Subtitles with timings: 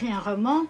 [0.00, 0.62] écrit un roman,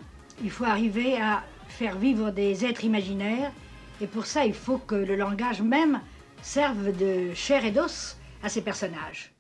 [0.43, 3.53] il faut arriver à faire vivre des êtres imaginaires.
[4.01, 6.01] Et pour ça, il faut que le langage même
[6.43, 9.33] serve de chair et d'os à ces personnages.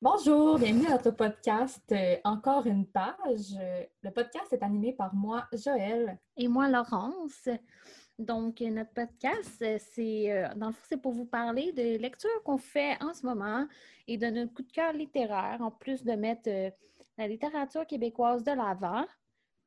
[0.00, 3.52] Bonjour, bienvenue à notre podcast euh, Encore une page.
[3.60, 6.18] Euh, le podcast est animé par moi, Joël.
[6.38, 7.50] Et moi, Laurence.
[8.18, 12.56] Donc, notre podcast, euh, c'est dans le fond, c'est pour vous parler de lectures qu'on
[12.56, 13.66] fait en ce moment
[14.08, 16.48] et de notre coup de cœur littéraire, en plus de mettre
[17.18, 19.04] la littérature québécoise de l'avant.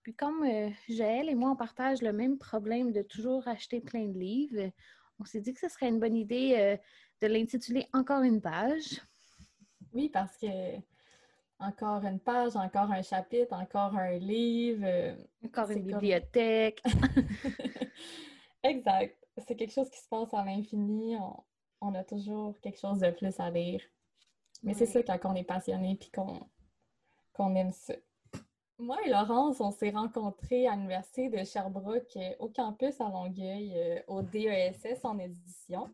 [0.08, 0.46] Puis comme
[0.88, 4.72] Joël et moi, on partage le même problème de toujours acheter plein de livres,
[5.20, 6.78] on s'est dit que ce serait une bonne idée
[7.20, 9.02] de l'intituler Encore une page.
[9.92, 10.48] Oui, parce que
[11.60, 14.86] encore une page, encore un chapitre, encore un livre.
[14.86, 16.82] Euh, encore une bibliothèque.
[18.64, 19.22] exact.
[19.46, 21.18] C'est quelque chose qui se passe à l'infini.
[21.82, 23.82] On, a toujours quelque chose de plus à lire.
[24.64, 26.12] Mais c'est ça quand on est passionné et
[27.36, 27.94] qu'on aime ça.
[28.80, 33.74] Moi et Laurence, on s'est rencontrés à l'Université de Sherbrooke, euh, au campus à Longueuil,
[33.76, 35.90] euh, au DESS en édition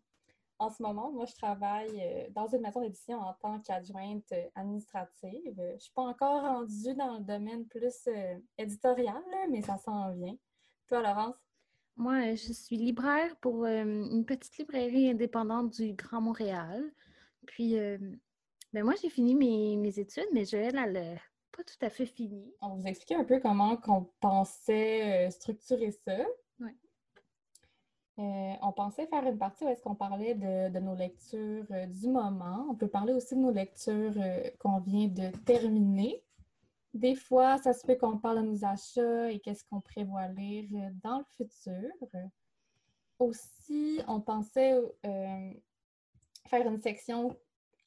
[0.59, 5.55] en ce moment, moi, je travaille euh, dans une maison d'édition en tant qu'adjointe administrative.
[5.57, 8.07] Je ne suis pas encore rendue dans le domaine plus
[8.57, 10.37] éditorial, mais ça s'en vient.
[10.87, 11.35] Toi, Laurence?
[11.97, 16.91] Moi, je suis libraire pour une petite librairie indépendante du Grand Montréal.
[17.45, 17.75] Puis,
[18.71, 21.19] ben moi, j'ai fini mes, études, mais Joël, elle
[21.55, 22.53] pas tout à fait fini.
[22.61, 26.17] On vous expliquait un peu comment on pensait structurer ça.
[28.19, 32.09] Euh, on pensait faire une partie où est-ce qu'on parlait de, nos lectures euh, du
[32.09, 32.67] moment.
[32.69, 36.23] On peut parler aussi de nos lectures euh, qu'on vient de terminer.
[36.93, 40.91] Des fois, ça se fait qu'on parle de nos achats et qu'est-ce qu'on prévoit lire
[41.03, 41.89] dans le futur.
[43.17, 47.35] Aussi, on pensait faire une section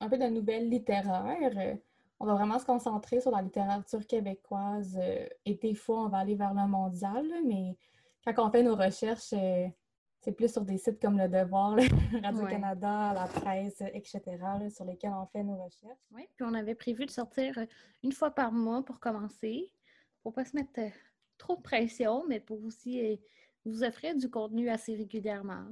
[0.00, 1.78] un peu de nouvelles littéraires.
[2.18, 4.98] On va vraiment se concentrer sur la littérature québécoise
[5.44, 7.76] et des fois, on va aller vers le mondial, mais
[8.24, 9.34] quand on fait nos recherches,
[10.26, 11.76] c'est plus sur des sites comme Le Devoir,
[12.24, 14.22] Radio-Canada, la presse, etc.,
[14.74, 16.00] sur lesquels on fait nos recherches.
[16.10, 17.66] Oui, puis on avait prévu de sortir euh,
[18.02, 19.70] une fois par mois pour commencer,
[20.24, 20.88] pour pas se mettre euh,
[21.38, 23.16] trop de pression, mais pour aussi euh,
[23.64, 25.68] vous offrir du contenu assez régulièrement.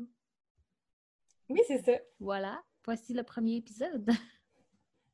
[1.48, 1.98] Oui, c'est ça.
[2.20, 4.08] Voilà, voici le premier épisode.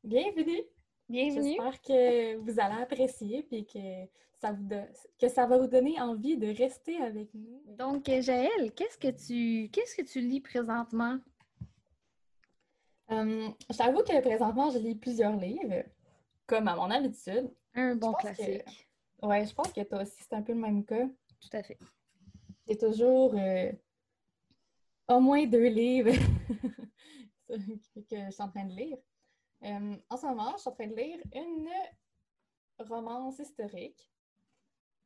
[0.05, 0.65] Bienvenue!
[1.11, 1.57] Bienvenue!
[1.57, 4.09] J'espère que vous allez apprécier et que
[4.41, 4.69] ça, vous
[5.19, 7.61] que ça va vous donner envie de rester avec nous.
[7.67, 11.19] Donc, Jaël, qu'est-ce que tu qu'est-ce que tu lis présentement?
[13.09, 15.83] Hum, je t'avoue que présentement, je lis plusieurs livres,
[16.47, 17.51] comme à mon habitude.
[17.75, 18.89] Un bon classique.
[19.21, 21.09] Oui, je pense que toi aussi, c'est un peu le même cas.
[21.41, 21.79] Tout à fait.
[22.69, 23.73] J'ai toujours euh,
[25.09, 26.13] au moins deux livres
[27.49, 28.99] que je suis en train de lire.
[29.63, 31.69] Hum, en ce moment, je suis en train de lire une
[32.79, 34.11] romance historique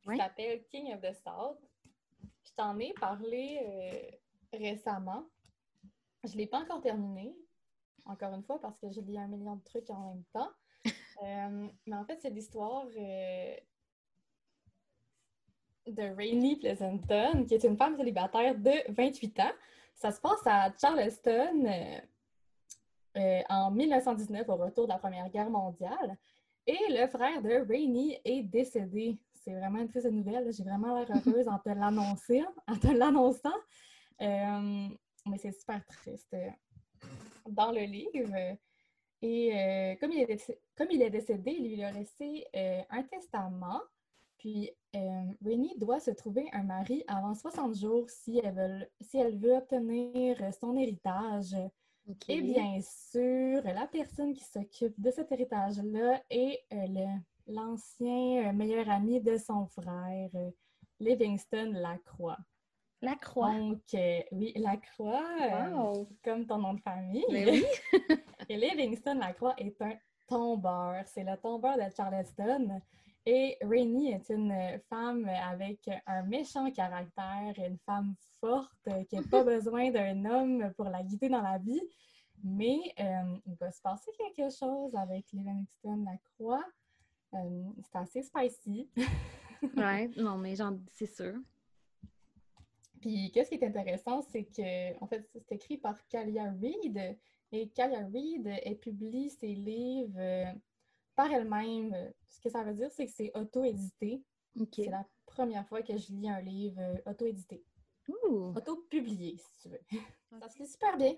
[0.01, 1.59] qui s'appelle King of the South.
[2.43, 5.25] Je t'en ai parlé euh, récemment.
[6.23, 7.35] Je ne l'ai pas encore terminé,
[8.05, 10.51] encore une fois, parce que je lis un million de trucs en même temps.
[11.23, 13.55] Euh, mais en fait, c'est l'histoire euh,
[15.87, 19.53] de Rainey Pleasanton, qui est une femme célibataire de 28 ans.
[19.93, 22.01] Ça se passe à Charleston
[23.49, 26.17] en 1919, au retour de la Première Guerre mondiale.
[26.67, 30.51] Et le frère de Rainey est décédé c'est vraiment une triste nouvelle.
[30.51, 33.53] J'ai vraiment l'air heureuse en te l'annoncer, en te l'annonçant.
[34.21, 34.87] Euh,
[35.27, 36.49] mais c'est super triste euh,
[37.47, 38.57] dans le livre.
[39.21, 42.45] Et euh, comme, il est comme il est décédé, il lui a laissé
[42.89, 43.81] un testament.
[44.37, 49.37] Puis Rainy doit se trouver un mari avant 60 jours si elle veut, si elle
[49.37, 51.55] veut obtenir son héritage.
[52.27, 58.89] Et bien sûr, la personne qui s'occupe de cet héritage-là est le l'ancien euh, meilleur
[58.89, 60.51] ami de son frère, euh,
[60.99, 62.37] Livingston Lacroix.
[63.01, 63.53] Lacroix.
[63.53, 67.25] Donc, euh, oui, Lacroix, comme ton nom de famille.
[67.31, 67.65] Mais oui.
[68.49, 69.93] Et Livingston Lacroix est un
[70.27, 71.03] tombeur.
[71.05, 72.79] C'est le tombeur de Charleston.
[73.25, 79.43] Et Rainey est une femme avec un méchant caractère, une femme forte qui n'a pas
[79.43, 81.81] besoin d'un homme pour la guider dans la vie.
[82.43, 86.63] Mais il va se passer quelque chose avec Livingston Lacroix.
[87.35, 88.89] Euh, c'est assez spicy.
[89.77, 90.55] ouais, non, mais
[90.91, 91.35] c'est sûr.
[93.01, 97.17] Puis, qu'est-ce qui est intéressant, c'est que, en fait, c'est écrit par Kalia Reed.
[97.51, 100.51] Et Kalia Reed, elle publie ses livres euh,
[101.15, 101.95] par elle-même.
[102.29, 104.23] Ce que ça veut dire, c'est que c'est auto-édité.
[104.71, 107.63] C'est la première fois que je lis un livre euh, auto-édité.
[108.29, 109.81] Auto-publié, si tu veux.
[110.39, 111.15] Ça se fait super bien.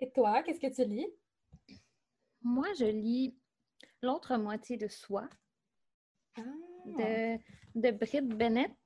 [0.00, 1.08] Et toi, qu'est-ce que tu lis?
[2.42, 3.36] Moi, je lis
[4.04, 5.26] L'autre moitié de soi.
[6.36, 6.42] Ah,
[6.84, 7.38] de,
[7.74, 8.76] de Britt Bennett.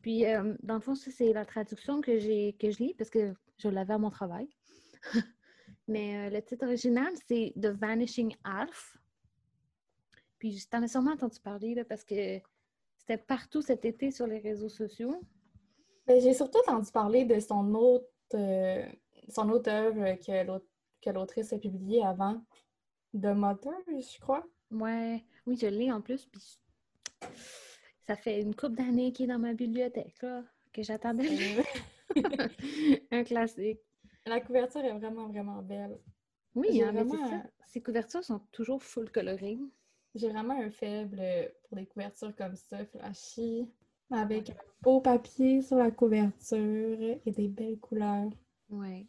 [0.00, 3.10] Puis, euh, dans le fond, ça, c'est la traduction que, j'ai, que je lis parce
[3.10, 4.48] que je l'avais à mon travail.
[5.86, 8.96] Mais euh, le titre original, c'est The Vanishing Alf.
[10.38, 12.40] Puis, t'en as sûrement entendu parler là, parce que
[12.98, 15.20] c'était partout cet été sur les réseaux sociaux.
[16.08, 18.86] J'ai surtout entendu parler de son autre, euh,
[19.28, 22.42] son autre œuvre que, l'autrice a publiée avant,
[23.14, 24.44] The Mother, je crois.
[24.70, 26.26] Ouais, oui, je l'ai en plus.
[26.26, 26.58] Puis
[28.06, 30.42] ça fait une couple d'années qu'il est dans ma bibliothèque, là,
[30.72, 31.28] que j'attendais.
[33.10, 33.80] un classique.
[34.26, 35.98] La couverture est vraiment, vraiment belle.
[36.54, 37.42] Oui, hein, vraiment...
[37.66, 39.58] Ces couvertures sont toujours full colorées.
[40.14, 41.20] J'ai vraiment un faible
[41.68, 43.68] pour des couvertures comme ça, flashy,
[44.10, 48.30] avec un beau papier sur la couverture et des belles couleurs.
[48.70, 49.08] Oui.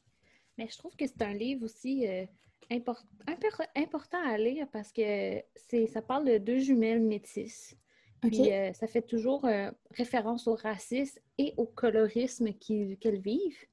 [0.58, 2.26] Mais je trouve que c'est un livre aussi euh,
[2.72, 7.78] important à lire parce que c'est ça parle de deux jumelles métisses.
[8.22, 13.66] Puis euh, ça fait toujours euh, référence au racisme et au colorisme qu'elles vivent.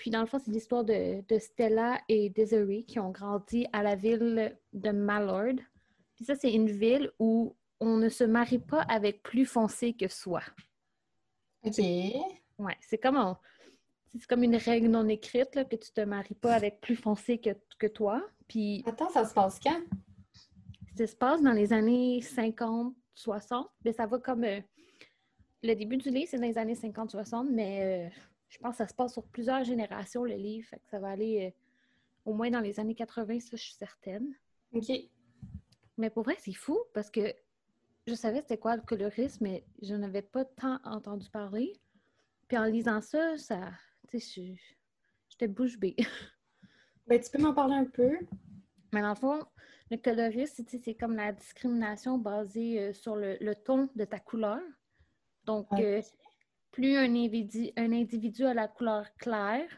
[0.00, 3.96] Puis dans le fond, c'est l'histoire de, Stella et Desiree qui ont grandi à la
[3.96, 5.56] ville de Mallard.
[6.16, 10.08] Puis ça, c'est une ville où on ne se marie pas avec plus foncé que
[10.08, 10.40] soi.
[11.64, 11.76] OK.
[11.76, 13.36] Ouais, c'est comme,
[14.18, 17.36] c'est comme une règle non écrite là, que tu te maries pas avec plus foncé
[17.36, 18.26] que, que toi.
[18.48, 18.82] Puis...
[18.86, 19.82] Attends, ça se passe quand?
[20.96, 23.68] Ça se passe dans les années 50, 60.
[23.84, 24.44] Mais ça va comme.
[24.44, 24.60] Euh,
[25.62, 28.88] le début du livre, c'est dans les années 50-60, mais euh, je pense que ça
[28.88, 30.68] se passe sur plusieurs générations, le livre.
[30.68, 31.50] Fait que ça va aller euh,
[32.24, 34.34] au moins dans les années 80, ça, je suis certaine.
[34.72, 34.90] OK.
[35.96, 37.34] Mais pour vrai, c'est fou parce que
[38.06, 41.72] je savais c'était quoi le colorisme, mais je n'avais pas tant entendu parler.
[42.48, 43.70] Puis en lisant ça, ça.
[44.08, 44.56] Tu sais,
[45.28, 45.96] j'étais bouche bée.
[47.06, 48.18] ben, tu peux m'en parler un peu?
[48.92, 49.44] Mais dans le fond,
[49.90, 54.60] le colorisme, c'est comme la discrimination basée euh, sur le, ton de ta couleur.
[55.44, 56.02] Donc, euh,
[56.72, 59.68] plus un individu, un individu a la couleur claire,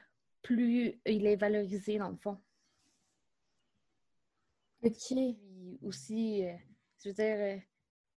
[0.42, 2.38] plus il est valorisé dans le fond.
[4.82, 5.14] OK.
[5.82, 6.52] aussi, euh,
[7.02, 7.62] je veux dire,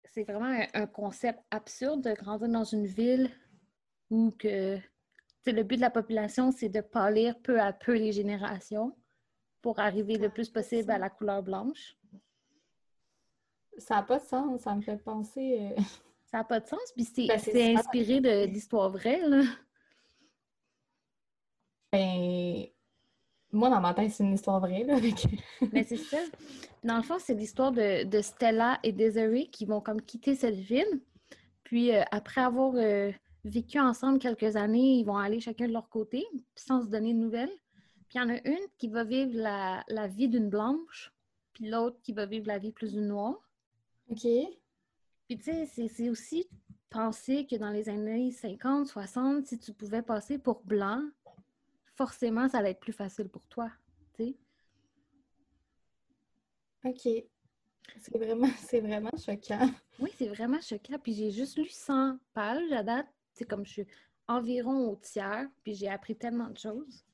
[0.03, 3.29] c'est vraiment un, concept absurde de grandir dans une ville
[4.09, 4.79] où que
[5.45, 8.97] le but de la population, c'est de pâlir peu à peu les générations
[9.61, 11.97] pour arriver le plus possible à la couleur blanche.
[13.77, 15.59] Ça n'a pas de sens, ça me fait penser.
[15.77, 15.81] Euh,
[16.35, 19.43] ça n'a pas de sens, puis c'est ben, inspiré de l'histoire vraie, là.
[21.93, 22.65] Ben,
[23.53, 24.97] moi, dans ma tête, c'est une histoire vraie, là.
[24.97, 25.25] Avec...
[25.71, 26.17] Mais c'est ça.
[26.83, 31.01] Dans le fond, c'est l'histoire de, Stella et Desiree qui vont comme quitter cette ville.
[31.63, 33.13] Puis, euh, après avoir euh,
[33.45, 37.19] vécu ensemble quelques années, ils vont aller chacun de leur côté, sans se donner de
[37.19, 37.55] nouvelles.
[38.09, 41.13] Puis il y en a une qui va vivre la, vie d'une blanche,
[41.53, 43.39] puis l'autre qui va vivre la vie plus d'une noire.
[44.09, 44.27] OK.
[45.27, 46.47] Puis tu sais, c'est aussi
[46.89, 51.01] penser que dans les années 50, 60, si tu pouvais passer pour blanc,
[51.95, 53.71] forcément, ça allait être plus facile pour toi,
[54.13, 54.35] tu sais.
[56.85, 57.25] OK.
[57.99, 58.47] C'est vraiment,
[58.81, 59.69] vraiment choquant.
[59.99, 60.99] Oui, c'est vraiment choquant.
[60.99, 63.07] Puis j'ai juste lu 100 pages à date.
[63.33, 63.87] C'est comme je suis
[64.27, 67.05] environ au tiers, puis j'ai appris tellement de choses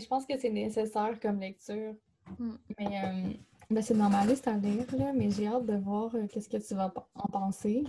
[0.00, 1.94] je pense que c'est nécessaire comme lecture.
[2.38, 2.56] Hmm.
[2.78, 3.32] Mais euh,
[3.70, 6.48] ben, c'est dans ma liste à lire, là, mais j'ai hâte de voir euh, qu'est-ce
[6.48, 7.84] que tu vas en penser.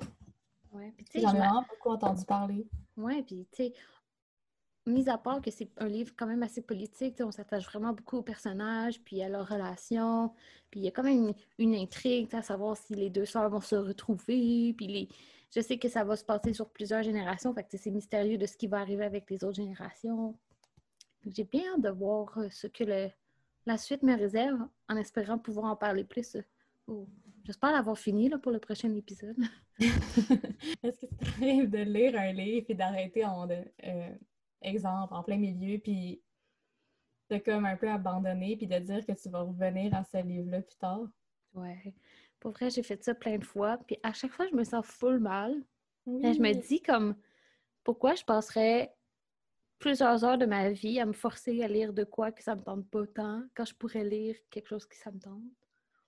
[0.73, 2.67] Ouais, J'en ai vraiment beaucoup entendu parler.
[2.97, 3.73] Oui, puis tu sais,
[4.87, 8.17] mis à part que c'est un livre quand même assez politique, on s'attache vraiment beaucoup
[8.17, 10.33] aux personnages, puis à leurs relations,
[10.71, 13.61] puis il y a quand même une, intrigue à savoir si les deux sœurs vont
[13.61, 15.09] se retrouver, puis les...
[15.53, 18.45] je sais que ça va se passer sur plusieurs générations, fait que c'est mystérieux de
[18.45, 20.35] ce qui va arriver avec les autres générations.
[21.25, 23.09] J'ai bien hâte de voir euh, ce que
[23.67, 26.37] la suite me réserve en espérant pouvoir en parler plus.
[26.87, 27.05] Oh,
[27.43, 29.35] j'espère l'avoir fini là, pour le prochain épisode.
[29.79, 34.15] Est-ce que tu arrives de lire un livre et d'arrêter en euh,
[34.61, 36.21] exemple en plein milieu puis
[37.29, 40.61] de comme un peu abandonner puis de dire que tu vas revenir à ce livre-là
[40.61, 41.05] plus tard?
[41.53, 41.93] Ouais.
[42.39, 43.77] Pour vrai, j'ai fait ça plein de fois.
[43.85, 45.61] Puis à chaque fois, je me sens full mal.
[46.05, 47.17] Je me dis comme
[47.83, 48.95] pourquoi je passerais
[49.79, 52.63] plusieurs heures de ma vie à me forcer à lire de quoi que ça me
[52.63, 55.43] tente pas tant, quand je pourrais lire quelque chose qui ça me tente.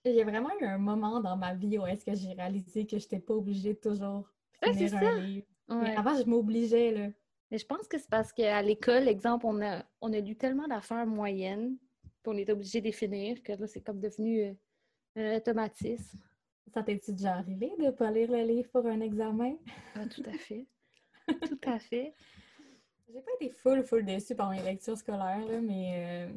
[0.06, 2.86] Il y a vraiment eu un moment dans ma vie où est-ce que j'ai réalisé
[2.86, 4.32] que je n'étais pas obligée de toujours
[4.64, 5.48] finir un livre.
[5.70, 7.08] avant, je m'obligeais, là.
[7.52, 10.68] Mais je pense que c'est parce qu'à l'école, exemple, on a, on a lu tellement
[10.68, 11.78] d'affaires moyennes
[12.24, 14.54] qu'on est obligé de les finir que là, c'est comme devenu euh,
[15.16, 16.20] un automatisme.
[16.74, 19.56] Ça t'est-tu déjà arrivé de ne pas lire le livre pour un examen?
[19.96, 20.68] Ah, tout à fait.
[21.28, 22.14] tout à fait.
[23.12, 26.34] J'ai pas été full, full déçue par mes lectures scolaires, mais euh,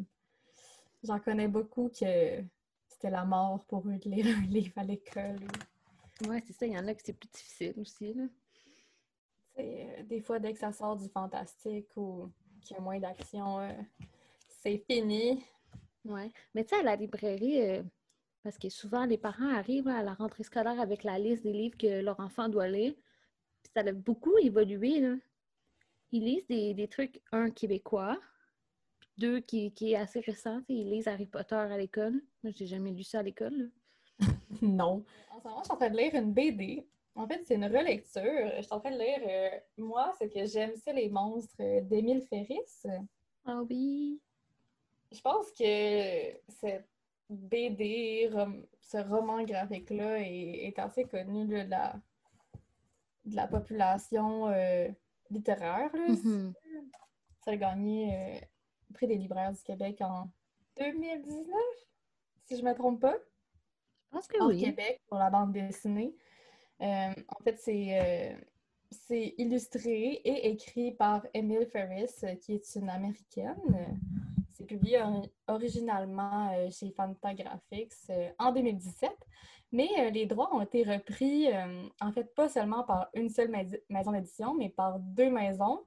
[1.03, 2.43] j'en connais beaucoup que
[2.89, 5.41] c'était la mort pour eux de lire un livre à l'école.
[6.27, 6.67] Ouais, c'est ça.
[6.67, 8.15] Il y en a que c'est plus difficile aussi.
[8.15, 8.25] Là.
[9.59, 12.31] Euh, des fois, dès que ça sort du fantastique ou
[12.63, 13.73] qu'il y a moins d'action, euh,
[14.49, 15.45] c'est fini.
[16.07, 16.31] Ouais.
[16.55, 17.83] Mais tu sais, à la librairie,
[18.43, 21.77] parce que souvent, les parents arrivent à la rentrée scolaire avec la liste des livres
[21.77, 22.95] que leur enfant doit lire.
[23.63, 25.01] Puis ça a beaucoup évolué.
[25.01, 25.17] Là.
[26.13, 28.19] Ils lisent des, des trucs, un québécois,
[29.19, 30.61] deux qui, qui est assez récent.
[30.69, 32.21] Ils lisent Harry Potter à l'école.
[32.43, 33.71] Moi, j'ai jamais lu ça à l'école.
[34.63, 35.05] non.
[35.31, 36.87] En ce moment, je suis en train de lire une BD.
[37.15, 38.53] En fait, c'est une relecture.
[38.57, 42.23] Je suis en train de lire, euh, moi, ce que j'aime, c'est les monstres d'Émile
[42.23, 42.83] Ferris.
[43.45, 44.21] Ah oui.
[45.11, 46.89] Je pense que cette
[47.29, 48.31] BD,
[48.81, 51.95] ce roman graphique-là est, assez connu de, la,
[53.27, 54.89] de la population euh,
[55.33, 55.91] littéraire.
[55.95, 56.53] Mm-hmm.
[57.45, 58.41] Ça a gagné euh,
[58.91, 60.29] le prix des libraires du Québec en
[60.79, 61.57] 2019,
[62.45, 63.17] si je ne me trompe pas.
[64.05, 64.61] Je pense que au oui.
[64.63, 66.15] Québec pour la bande dessinée.
[66.81, 74.01] Euh, en fait, c'est illustré et écrit par Emile Ferris, qui est une Américaine.
[74.67, 75.03] Publié
[75.49, 79.11] originalement euh, chez Fantagraphics euh, en 2017,
[79.73, 81.49] mais euh, les droits ont été repris,
[82.01, 83.51] en fait, pas seulement par une seule
[83.89, 85.85] maison d'édition, mais par deux maisons.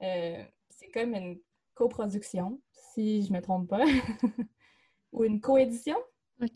[0.00, 1.38] c'est comme une
[1.74, 3.84] coproduction, si je ne me trompe pas,
[5.12, 5.96] ou une coédition.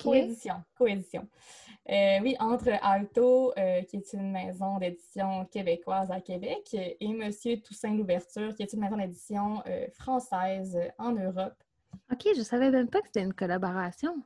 [0.02, 1.28] Coédition, coédition.
[1.88, 3.52] oui, entre Alto,
[3.88, 8.80] qui est une maison d'édition québécoise à Québec, et Monsieur Toussaint Louverture, qui est une
[8.80, 9.62] maison d'édition
[9.92, 11.54] française en Europe.
[12.12, 14.16] OK, je savais même pas que c'était une collaboration.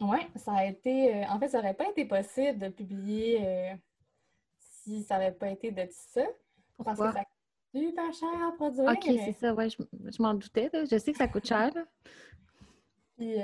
[0.00, 1.24] Oui, ça a été.
[1.28, 3.76] en fait, ça n'aurait pas été possible de publier
[4.88, 6.24] si ça n'avait pas été de ça.
[6.76, 6.94] Pourquoi?
[6.94, 8.90] Parce que ça coûte super cher à produire.
[8.90, 10.70] OK, c'est ça, ouais, je, m'en doutais.
[10.72, 11.70] Je sais que ça coûte cher.
[13.16, 13.34] Puis,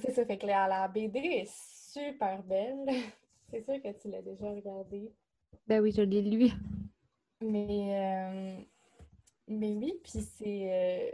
[0.00, 1.50] c'est ça, fait que la, la BD est
[1.92, 2.86] super belle.
[3.50, 5.12] c'est sûr que tu l'as déjà regardée.
[5.66, 6.50] Ben oui, je l'ai lu.
[7.40, 8.60] Mais, euh,
[9.48, 10.72] mais oui, puis c'est.
[10.72, 11.10] Euh,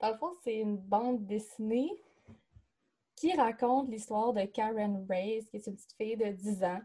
[0.00, 1.90] dans le fond, c'est une bande dessinée
[3.16, 6.80] qui raconte l'histoire de Karen Reyes, qui est une petite fille de 10 ans.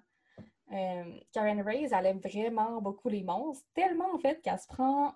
[0.72, 5.13] Euh, Karen Reyes, elle aime vraiment beaucoup les monstres, tellement en fait qu'elle se prend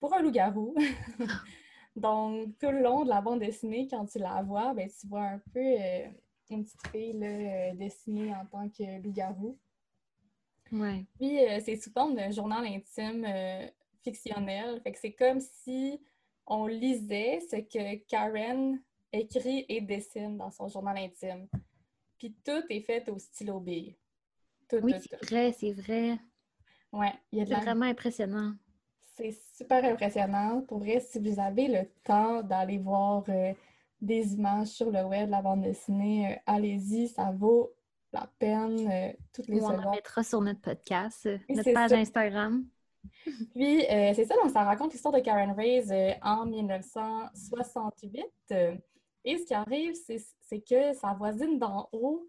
[0.00, 0.74] pour un loup-garou.
[1.96, 5.22] Donc, tout le long de la bande dessinée, quand tu la vois, ben, tu vois
[5.22, 6.08] un peu euh,
[6.50, 9.56] une petite fille là, euh, dessinée en tant que loup-garou.
[10.72, 11.06] Ouais.
[11.18, 13.26] Puis, euh, c'est sous forme d'un journal intime
[14.02, 14.80] fictionnel.
[14.82, 16.00] Fait que c'est comme si
[16.46, 18.82] on lisait ce que Karen
[19.12, 21.46] écrit et dessine dans son journal intime.
[22.18, 23.96] Puis, tout est fait au stylo bille.
[24.72, 26.18] oui, c'est vrai, c'est vrai.
[26.92, 28.54] Ouais, il y a C'est vraiment impressionnant.
[29.16, 30.62] C'est super impressionnant.
[30.62, 33.52] Pour vrai, si vous avez le temps d'aller voir euh,
[34.00, 37.72] des images sur le web, la bande dessinée, euh, allez-y, ça vaut
[38.12, 38.90] la peine.
[38.90, 39.84] Euh, toutes les On secondes.
[39.84, 42.66] la mettra sur notre podcast, notre page Instagram.
[43.54, 48.24] Puis, c'est ça, donc ça raconte l'histoire de Karen Reyes en 1968.
[49.24, 52.26] et ce qui arrive, c'est que sa voisine d'en haut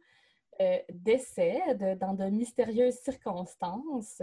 [0.89, 4.21] décède dans de mystérieuses circonstances.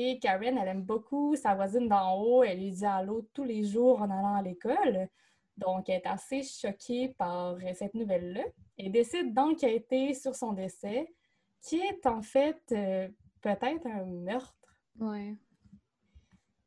[0.00, 2.44] Et Karen, elle aime beaucoup sa voisine d'en haut.
[2.44, 5.08] Elle lui dit allô tous les jours en allant à l'école.
[5.56, 8.44] Donc, elle est assez choquée par cette nouvelle-là
[8.76, 11.12] et décide d'enquêter sur son décès,
[11.60, 13.08] qui est en fait euh,
[13.40, 14.54] peut-être un meurtre.
[15.00, 15.34] Ouais.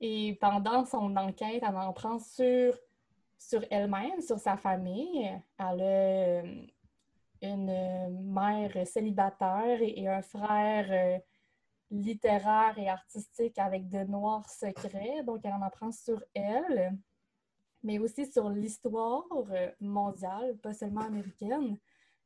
[0.01, 2.77] Et pendant son enquête, elle en prend sur,
[3.37, 5.31] sur elle-même, sur sa famille.
[5.57, 6.65] Elle a euh,
[7.41, 11.21] une mère célibataire et, un frère.
[11.91, 15.23] Littéraire et artistique avec de noirs secrets.
[15.23, 16.97] Donc, elle en apprend sur elle,
[17.83, 21.77] mais aussi sur l'histoire euh, mondiale, pas seulement américaine,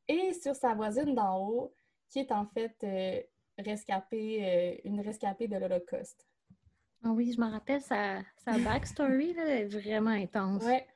[0.08, 1.74] et sur sa voisine d'en haut,
[2.08, 3.20] qui est en fait euh,
[3.58, 6.26] rescapée, euh, une rescapée de l'Holocauste.
[7.02, 10.64] Ah oui, je me rappelle, sa, sa backstory là, est vraiment intense.
[10.64, 10.86] Ouais,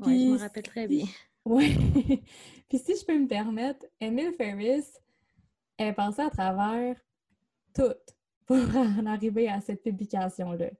[0.00, 1.06] je me rappelle très bien.
[1.44, 1.74] Oui.
[2.68, 4.84] Puis si je peux me permettre, Emile Ferris
[5.78, 6.94] est passé à travers
[7.74, 7.94] tout
[8.46, 10.70] pour en arriver à cette publication-là.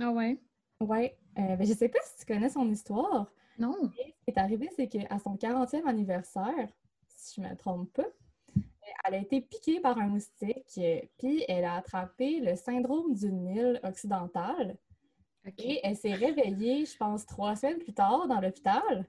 [0.00, 0.40] Ah ouais?
[0.80, 1.16] Ouais.
[1.38, 3.30] Euh, ben, je sais pas si tu connais son histoire.
[3.58, 3.74] Non.
[3.82, 6.68] ce qui est arrivé, c'est qu'à son 40e anniversaire,
[7.06, 8.06] si je me trompe pas,
[9.04, 10.80] elle a été piquée par un moustique,
[11.18, 14.76] puis elle a attrapé le syndrome du Nil occidental.
[15.58, 19.06] Et elle s'est réveillée, je pense, trois semaines plus tard dans l'hôpital.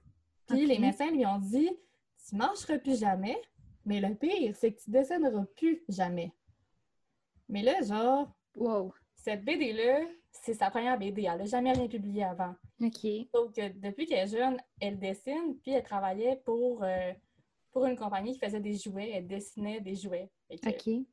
[0.48, 1.70] Puis les médecins lui ont dit
[2.28, 3.38] Tu marcheras plus jamais,
[3.86, 6.34] mais le pire, c'est que tu descendras plus jamais.
[7.50, 8.94] Mais là, genre, wow.
[9.16, 11.24] cette BD-là, c'est sa première BD.
[11.24, 12.56] Elle n'a jamais rien publié avant.
[12.82, 13.08] OK.
[13.34, 17.14] Donc, depuis qu'elle est jeune, elle dessine, puis elle travaillait pour euh,
[17.72, 19.12] pour une compagnie qui faisait des jouets.
[19.12, 20.30] Elle dessinait des jouets.
[20.50, 20.84] Que, OK.
[20.84, 21.06] tu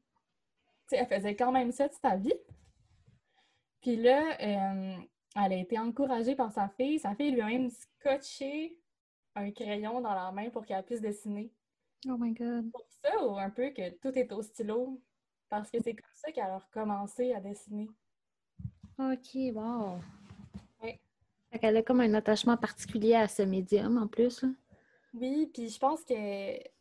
[0.86, 2.32] sais, elle faisait quand même ça de sa vie.
[3.80, 4.96] Puis là, euh,
[5.34, 6.98] elle a été encouragée par sa fille.
[6.98, 8.76] Sa fille lui a même scotché
[9.34, 11.50] un crayon dans la main pour qu'elle puisse dessiner.
[12.08, 12.70] Oh my God.
[12.70, 15.00] Pour ça, ou un peu que tout est au stylo,
[15.52, 17.90] parce que c'est comme ça qu'elle a recommencé à dessiner.
[18.99, 19.99] OK, wow.
[20.82, 20.99] Ouais.
[21.50, 24.40] Fait qu'elle a comme un attachement particulier à ce médium en plus.
[24.42, 24.49] Là.
[25.12, 26.14] Oui, puis je pense que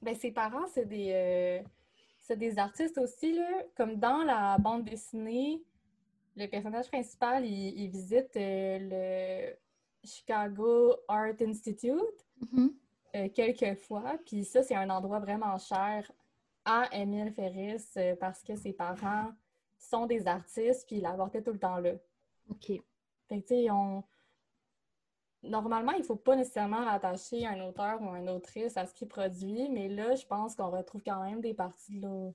[0.02, 1.60] ben, ses parents, c'est des, euh,
[2.22, 3.50] c'est des artistes aussi, là.
[3.76, 5.62] Comme dans la bande dessinée,
[6.38, 12.00] le personnage principal, il, il visite euh, le Chicago Art Institute
[12.54, 12.74] Mhm.
[13.18, 14.14] euh, quelques fois.
[14.26, 16.10] Puis ça, c'est un endroit vraiment cher
[16.66, 19.32] à Émile Ferris euh, parce que ses parents
[19.78, 21.94] sont des artistes, puis il la portait tout le temps là.
[22.50, 22.68] OK.
[23.28, 24.04] Fait que, tu sais, on...
[25.44, 29.08] Normalement, il ne faut pas nécessairement rattacher un auteur ou une autrice à ce qu'il
[29.08, 32.32] produit, mais là, je pense qu'on retrouve quand même des parties de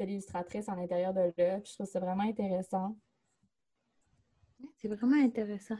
[0.00, 1.30] l'illustratrice à l'intérieur de.
[1.30, 2.96] Puis je trouve ça vraiment intéressant.
[4.78, 5.78] C'est vraiment intéressant.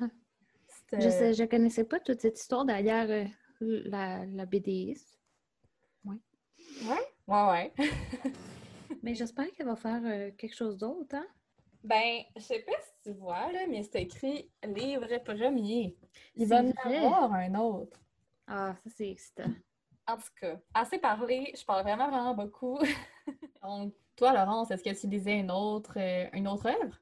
[0.88, 3.24] C'est, Je euh, sais, je connaissais pas toute cette histoire derrière euh,
[3.60, 5.18] la, la BDiste.
[6.04, 7.72] Ouais, ouais.
[9.02, 11.26] Mais j'espère qu'elle va faire euh, quelque chose d'autre, hein?
[11.82, 15.96] Ben, je sais pas si tu vois, là, mais c'est écrit livre premier.
[16.36, 17.98] Il va en avoir un autre.
[18.46, 19.50] Ah, ça c'est excitant.
[20.06, 22.78] En tout cas, assez parlé, je parle vraiment, vraiment beaucoup.
[23.62, 26.98] Donc, toi, Laurence, est-ce que tu lisais une autre, euh, une autre œuvre?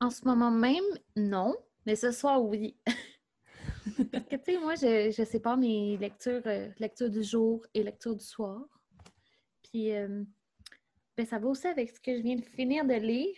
[0.00, 0.84] En ce moment même,
[1.16, 1.54] non,
[1.84, 2.78] mais ce soir, oui.
[4.12, 7.82] Parce que, tu sais, moi, je, je sépare mes lectures, euh, lecture du jour et
[7.82, 8.62] lecture du soir.
[9.72, 10.22] Puis, euh,
[11.16, 13.34] ben, ça va aussi avec ce que je viens de finir de lire.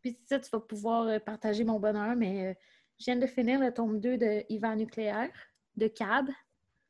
[0.00, 2.54] Puis, ça, tu vas pouvoir euh, partager mon bonheur, mais euh,
[2.98, 5.30] je viens de finir le tome 2 de Hiver nucléaire,
[5.76, 6.28] de Cab.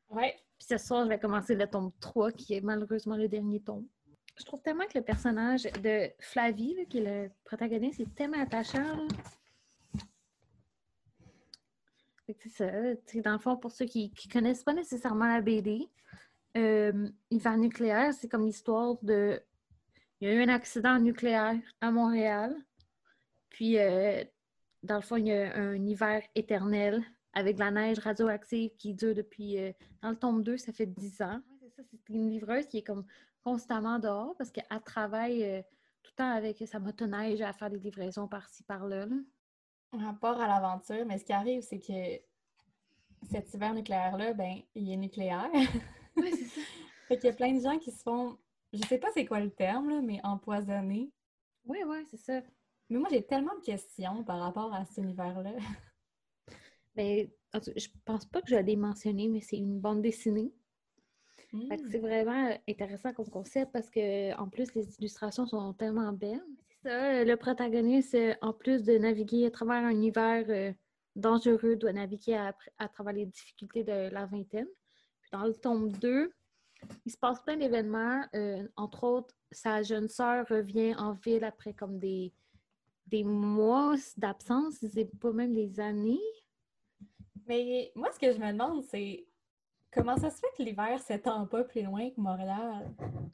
[0.09, 0.37] Ouais.
[0.56, 3.87] Puis ce soir, je vais commencer le tome 3, qui est malheureusement le dernier tome.
[4.38, 8.40] Je trouve tellement que le personnage de Flavie, là, qui est le protagoniste, est tellement
[8.40, 9.09] attachant.
[12.38, 12.70] c'est ça.
[13.22, 15.88] Dans le fond, pour ceux qui ne connaissent pas nécessairement la BD,
[16.56, 19.40] euh, Hiver nucléaire, c'est comme l'histoire de...
[20.20, 22.54] Il y a eu un accident nucléaire à Montréal.
[23.48, 24.22] Puis, euh,
[24.82, 28.94] dans le fond, il y a un hiver éternel avec de la neige radioactive qui
[28.94, 29.58] dure depuis...
[29.58, 31.40] euh, dans le tome 2, ça fait 10 ans.
[31.60, 33.04] C'est ça, c'est une livreuse qui est comme
[33.42, 35.62] constamment dehors parce qu'elle travaille euh,
[36.02, 39.06] tout le temps avec sa motoneige à faire des livraisons par-ci, par-là.
[39.06, 39.16] là.
[39.92, 42.22] rapport à l'aventure, mais ce qui arrive, c'est que
[43.30, 45.50] cet hiver nucléaire-là, ben, il est nucléaire.
[46.16, 46.61] Ouais, c'est ça.
[47.09, 48.38] fait qu'il y a plein de gens qui se font,
[48.73, 51.12] je sais pas c'est quoi le terme, là, mais empoisonnés.
[51.64, 52.42] Oui, oui, c'est ça.
[52.90, 55.53] Mais moi, j'ai tellement de questions par rapport à cet univers-là.
[56.94, 60.53] Mais en tout- je pense pas que je l'ai mentionné, mais c'est une bande dessinée.
[61.68, 61.90] Fait que Hmm.
[61.90, 66.44] c'est vraiment intéressant comme concept parce que en plus les illustrations sont tellement belles.
[66.68, 70.73] C'est ça, le protagoniste, euh, en plus de naviguer à travers un hiver euh,
[71.16, 74.68] dangereux, doit naviguer à, à travers les difficultés de la vingtaine.
[75.30, 76.32] Dans le tome 2,
[77.06, 78.24] il se passe plein d'événements.
[78.34, 82.32] euh, entre autres, sa jeune sœur revient en ville après comme des,
[83.06, 86.20] des mois d'absence, c'est pas même des années.
[87.46, 89.26] Mais moi, ce que je me demande, c'est
[89.92, 92.88] comment ça se fait que l'hiver s'étend pas plus loin que Montréal?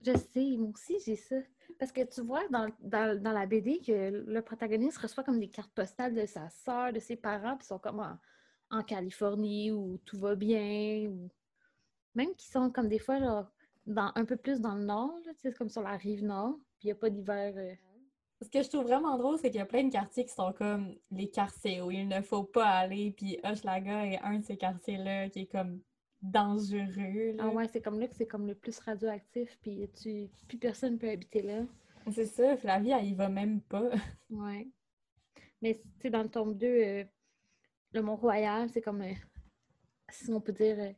[0.05, 1.37] Je sais, moi aussi, j'ai ça.
[1.79, 5.49] Parce que tu vois dans, dans- dans la BD que le protagoniste reçoit comme des
[5.51, 8.19] cartes postales de sa sœur, de ses parents, puis ils sont comme en,
[8.71, 11.29] en Californie où tout va bien, ou
[12.17, 13.53] même qui sont comme des fois genre,
[13.87, 16.87] dans, un peu plus dans le nord, sais, comme sur la rive nord, puis il
[16.89, 17.53] n'y a pas d'hiver.
[17.57, 17.75] euh.
[18.43, 20.53] Ce que je trouve vraiment drôle, c'est qu'il y a plein de quartiers qui sont
[20.53, 24.57] comme les quartiers où il ne faut pas aller, puis Hochelaga est un de ces
[24.57, 25.81] quartiers-là qui est comme
[26.21, 27.33] dangereux.
[27.37, 27.45] là.
[27.45, 30.99] Ah ouais, c'est comme là que c'est comme le plus radioactif, puis tu, plus personne
[30.99, 31.63] peut habiter là.
[32.13, 33.91] C'est ça, Flavie, elle y va même pas.
[34.31, 34.69] Ouais.
[35.63, 37.05] Mais tu sais, dans le tome 2, euh,
[37.93, 39.15] le Mont-Royal, c'est comme, euh,
[40.11, 40.95] si on peut dire,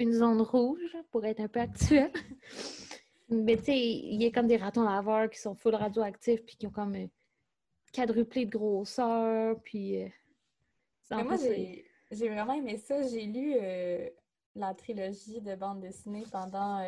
[0.00, 2.10] une zone rouge pour être un peu actuel.
[3.28, 6.56] Mais tu sais, il y a comme des ratons laveurs qui sont full radioactifs puis
[6.56, 7.06] qui ont comme euh,
[7.92, 9.56] quadruplé de grosseur.
[9.62, 10.02] Puis.
[10.02, 10.08] euh,
[11.10, 13.02] Mais moi, j'ai j'ai vraiment aimé ça.
[13.02, 14.08] J'ai lu euh,
[14.56, 16.82] la trilogie de bande dessinée pendant,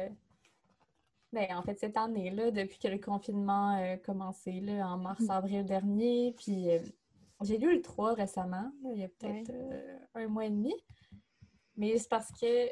[1.32, 6.34] ben, en fait, cette année-là, depuis que le confinement a commencé, là, en mars-avril dernier.
[6.36, 6.66] Puis
[7.42, 9.52] j'ai lu le 3 récemment, là, il y a peut-être
[10.14, 10.74] un mois et demi.
[11.76, 12.68] Mais c'est parce que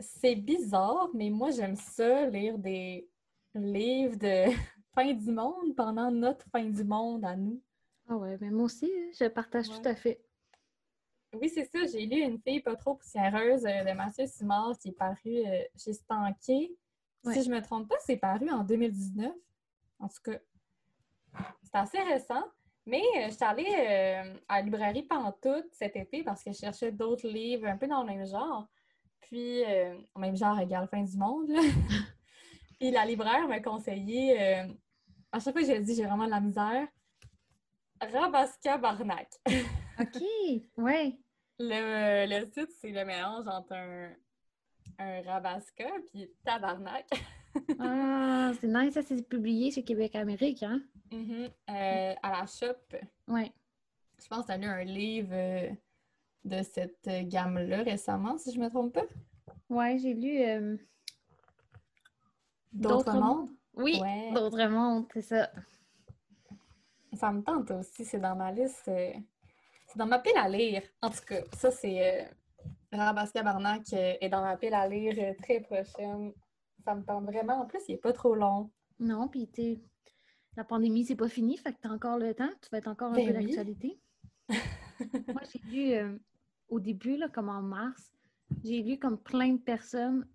[0.00, 3.08] c'est bizarre, mais moi, j'aime ça, lire des
[3.54, 4.44] livres de
[4.94, 7.60] fin du monde pendant notre fin du monde à nous.
[8.08, 9.76] Ah ouais, mais moi aussi, je partage Ouais.
[9.80, 10.20] tout à fait.
[11.34, 11.78] oui, c'est ça.
[11.86, 15.62] J'ai lu Une fille pas trop poussiéreuse euh, de Mathieu Simard qui est paru euh,
[15.76, 16.76] chez Stanké.
[17.22, 17.34] Ouais.
[17.34, 19.32] Si je me trompe pas, c'est paru en 2019.
[20.00, 20.38] En tout cas,
[21.62, 22.44] c'est assez récent.
[22.86, 26.90] Mais euh, je suis allée à la librairie Pantoute cet été parce que je cherchais
[26.90, 28.66] d'autres livres un peu dans le même genre.
[29.22, 31.48] Puis, euh, même genre égale fin du monde.
[31.48, 31.60] là.
[32.78, 34.64] Puis la libraire m'a conseillé, euh,
[35.32, 36.88] à chaque fois que j'ai dit j'ai vraiment de la misère,
[38.00, 39.28] Rabaska Barnac.
[40.00, 40.22] OK,
[40.78, 41.18] ouais.
[41.58, 44.10] Le, le titre, c'est le mélange entre un,
[44.98, 47.06] un Rabaska puis Tabarnak.
[47.78, 50.80] Ah, c'est nice, ça c'est publié chez Québec Amérique, hein?
[51.12, 52.96] Euh, à la shop,
[53.28, 53.52] Ouais.
[54.22, 55.68] je pense que tu as lu un livre euh,
[56.44, 59.04] de cette euh, gamme-là récemment, si je me trompe pas?
[59.68, 60.76] Ouais, j'ai lu euh,
[62.72, 63.50] D'autres mondes?
[63.74, 64.32] Oui, Ouais.
[64.32, 65.50] d'autres mondes, c'est ça.
[67.12, 68.88] Ça me tente aussi, c'est dans ma liste.
[68.88, 69.12] euh,
[69.86, 70.82] c'est dans ma pile à lire.
[71.02, 72.22] En tout cas, ça, c'est.
[72.22, 72.24] Euh,
[72.92, 76.32] Rabaska Barnac est dans ma pile à lire très prochaine.
[76.84, 77.60] Ça me tente vraiment.
[77.62, 78.70] En plus, il est pas trop long.
[78.98, 79.78] Non, puis tu
[80.56, 83.10] la pandémie, c'est pas fini, fait que t'as encore le temps, tu vas être encore
[83.12, 83.44] un Ben peu oui.
[83.46, 84.00] d'actualité.
[85.28, 86.16] Moi, j'ai lu euh,
[86.68, 88.12] au début, là, comme en mars,
[88.64, 90.26] j'ai lu comme plein de personnes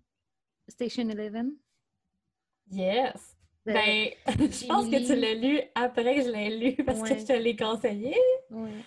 [0.68, 1.52] Station Eleven.
[2.70, 3.36] Yes!
[3.68, 7.18] Euh, Ben, je pense que tu l'as lu après que je l'ai lu parce que
[7.18, 8.14] je te l'ai conseillé.
[8.50, 8.82] ouais.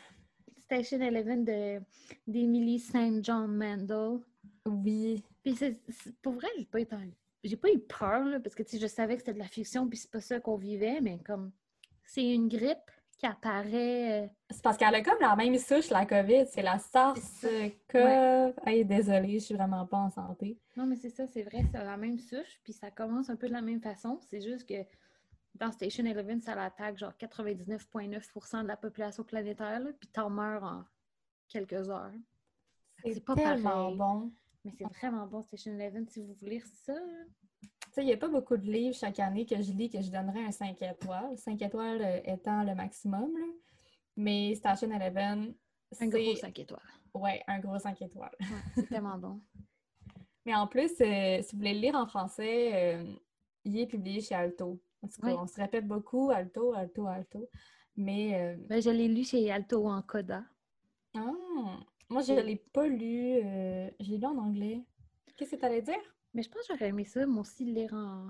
[0.65, 1.79] Station Eleven de
[2.27, 3.23] d'Emily St.
[3.23, 4.19] John Mandel.
[4.67, 5.23] Oui.
[5.43, 7.09] Puis c'est, c'est- pour vrai, j'ai pas été en-
[7.43, 9.97] j'ai pas eu peur, là, parce que je savais que c'était de la fiction, puis
[9.97, 11.51] c'est pas ça qu'on vivait, mais comme
[12.03, 14.23] c'est une grippe qui apparaît.
[14.23, 16.45] euh, C'est parce qu'elle a comme la même souche, la COVID.
[16.47, 18.53] C'est la SARS-CoV.
[18.65, 20.57] Hey, désolée, je suis vraiment pas en santé.
[20.75, 23.47] Non, mais c'est ça, c'est vrai, c'est la même souche, puis ça commence un peu
[23.47, 24.19] de la même façon.
[24.29, 24.75] C'est juste que
[25.55, 30.63] dans Station Eleven, ça l'attaque genre 99,9% de la population planétaire, là, puis t'en meurs
[30.63, 30.83] en
[31.49, 32.13] quelques heures.
[33.03, 33.97] C'est C'est pas tellement pareil.
[33.97, 34.31] bon.
[34.63, 36.93] Mais c'est vraiment bon, Station Eleven, si vous voulez lire ça.
[37.63, 37.67] Là.
[37.81, 40.01] Tu sais, il n'y a pas beaucoup de livres chaque année que je lis que
[40.01, 41.37] je donnerais un 5 étoiles.
[41.37, 43.31] 5 étoiles euh, étant le maximum.
[43.37, 43.45] là.
[44.15, 45.53] Mais Station Eleven,
[45.99, 46.81] Un gros c'est 5 étoiles.
[47.15, 48.35] ouais, un gros 5 étoiles.
[48.39, 49.41] Ouais, c'est tellement bon.
[50.45, 53.13] Mais en plus, euh, si vous voulez le lire en français, euh,
[53.65, 54.79] il est publié chez Alto.
[55.01, 55.33] En tout cas, Oui.
[55.39, 57.49] on se répète beaucoup, Alto, Alto, Alto.
[57.95, 60.43] Mais Ben, je l'ai lu chez Alto en Coda.
[61.15, 61.31] ah,
[62.09, 63.39] moi, je ne l'ai pas lu.
[63.99, 64.83] je l'ai lu en anglais.
[65.35, 66.01] Qu'est-ce que tu allais dire?
[66.33, 68.27] Mais je pense que j'aurais aimé ça, moi aussi, le lire en,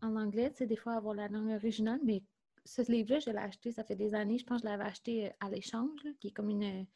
[0.00, 2.22] en anglais, tu sais, des fois avoir la langue originale, mais
[2.64, 5.26] ce livre-là, je l'ai acheté, ça fait des années, je pense que je l'avais acheté
[5.26, 6.86] euh, à l'échange, qui est comme une, une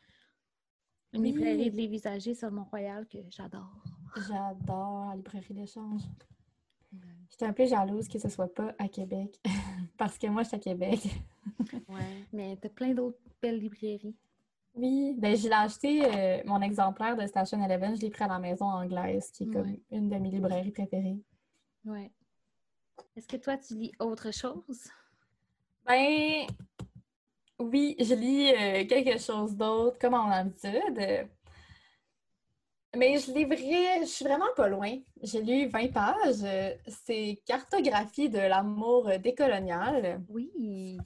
[1.23, 1.33] Oui.
[1.33, 3.83] librairie de usagés sur Mont-Royal que j'adore.
[4.29, 6.03] J'adore la librairie d'échange.
[7.29, 9.39] J'étais un peu jalouse que ce soit pas à Québec.
[9.99, 11.01] Parce que moi, je suis à Québec.
[11.89, 12.25] Ouais.
[12.33, 14.17] Mais t'as plein d'autres belles librairies.
[14.77, 18.29] Oui, ben je l'ai acheté, euh, mon exemplaire de Station Eleven, je l'ai pris à
[18.29, 19.81] la maison anglaise, qui est comme Ouais.
[19.91, 21.17] une de mes librairies préférées.
[21.85, 22.11] Ouais.
[23.17, 24.89] Est-ce que toi, tu lis autre chose?
[25.87, 26.47] Ben,
[27.59, 31.29] oui, je lis euh, quelque chose d'autre, comme en habitude.
[32.95, 34.99] Mais je livrais, je suis vraiment pas loin.
[35.23, 36.81] J'ai lu 20 pages.
[36.87, 40.23] C'est Cartographie de l'amour décolonial.
[40.29, 40.99] Oui.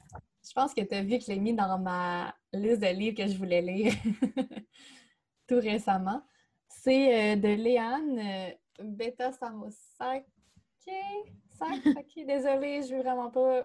[0.50, 3.16] Je pense que tu as vu que je l'ai mis dans ma liste de livres
[3.16, 3.92] que je voulais lire
[5.46, 6.24] tout récemment.
[6.66, 8.50] C'est euh, de Léane euh,
[8.82, 10.26] Beta Samosake.
[12.16, 13.64] Désolée, je veux vraiment pas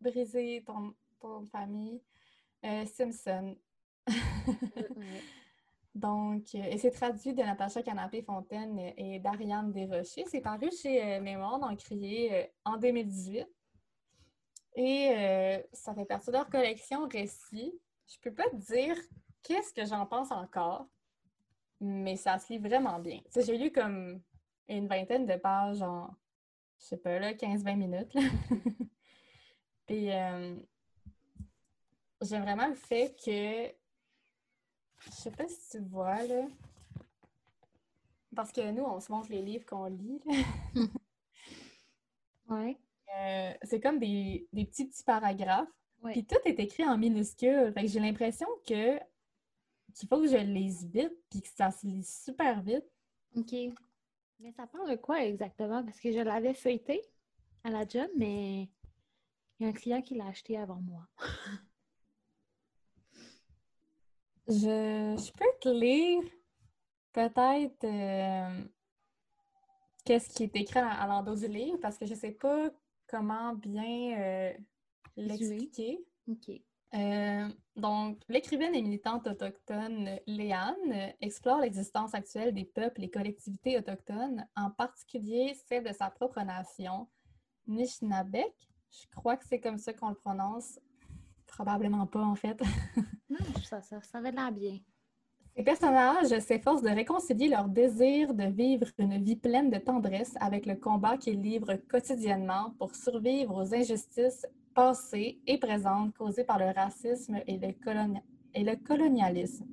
[0.00, 2.00] briser ton, ton famille.
[2.64, 3.54] Euh, Simpson.
[5.94, 10.24] Donc, et c'est traduit de Natacha Canapé-Fontaine et d'Ariane Desrochers.
[10.30, 13.46] C'est paru chez Mémoire d'Encrier euh, en 2018.
[14.76, 17.72] Et euh, ça fait partie de leur collection récits.
[18.06, 18.96] Je peux pas te dire
[19.42, 20.86] qu'est-ce que j'en pense encore,
[21.80, 23.20] mais ça se lit vraiment bien.
[23.34, 24.20] J'ai lu comme
[24.68, 26.14] une vingtaine de pages en,
[26.78, 28.14] je sais pas, là, 15-20 minutes.
[29.86, 30.56] Puis, euh,
[32.20, 33.74] j'aime vraiment le fait que
[35.06, 36.46] je sais pas si tu vois, là.
[38.34, 40.20] Parce que nous, on se montre les livres qu'on lit.
[42.48, 42.78] Ouais.
[43.14, 45.68] Euh, c'est comme des, des petits petits paragraphes.
[46.04, 47.72] Puis tout est écrit en minuscules.
[47.72, 48.98] Fait que j'ai l'impression que
[49.94, 52.84] qu'il faut que je lise vite, puis que ça se lit super vite.
[53.34, 53.52] OK.
[54.40, 55.82] Mais ça parle de quoi exactement?
[55.82, 57.00] Parce que je l'avais feuilleté
[57.64, 58.68] à la job, mais
[59.58, 61.06] il y a un client qui l'a acheté avant moi.
[64.48, 64.52] Je,
[65.18, 66.22] je peux te lire
[67.12, 68.64] peut-être euh,
[70.04, 72.70] qu'est-ce qui est écrit à, à l'endos du livre, parce que je sais pas
[73.06, 74.52] comment bien euh,
[75.16, 76.04] l'expliquer.
[76.28, 76.50] OK.
[76.94, 84.46] Euh, donc, l'écrivaine et militante autochtone Léane explore l'existence actuelle des peuples et collectivités autochtones,
[84.56, 87.08] en particulier celle de sa propre nation,
[87.66, 88.54] Nishnabek.
[88.90, 90.78] Je crois que c'est comme ça qu'on le prononce.
[91.46, 92.60] Probablement pas, en fait.
[93.28, 94.78] non, ça, ça, ça avait l'air bien.
[95.56, 100.66] Ces personnages s'efforcent de réconcilier leur désir de vivre une vie pleine de tendresse avec
[100.66, 106.66] le combat qu'ils livrent quotidiennement pour survivre aux injustices passées et présentes causées par le
[106.66, 107.68] racisme et le,
[108.54, 109.66] et le colonialisme.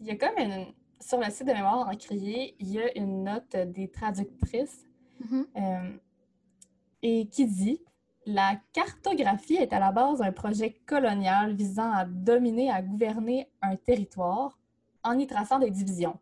[0.00, 0.66] il y a comme une...
[0.98, 4.86] Sur le site de Mémoire en crier, il y a une note des traductrices
[5.24, 5.44] mm-hmm.
[5.56, 5.96] euh,
[7.02, 7.80] et qui dit
[8.26, 13.76] la cartographie est à la base d'un projet colonial visant à dominer, à gouverner un
[13.76, 14.58] territoire
[15.02, 16.18] en y traçant des divisions.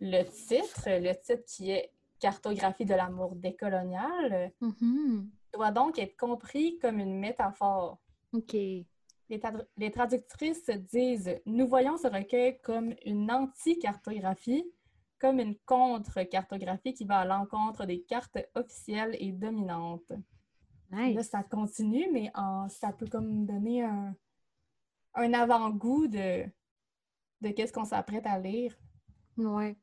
[0.00, 5.28] Le titre, le titre qui est Cartographie de l'amour décolonial, mm-hmm.
[5.54, 7.98] doit donc être compris comme une métaphore.
[8.32, 8.54] OK.
[8.54, 14.64] Les, traductrices disent Nous voyons ce recueil comme une anti-cartographie,
[15.20, 20.12] comme une contre-cartographie qui va à l'encontre des cartes officielles et dominantes.
[20.90, 22.32] Là, ça continue, mais
[22.68, 24.14] ça peut comme donner un,
[25.14, 26.44] avant-goût de,
[27.40, 28.74] de qu'est-ce qu'on s'apprête à lire.
[29.36, 29.76] Ouais.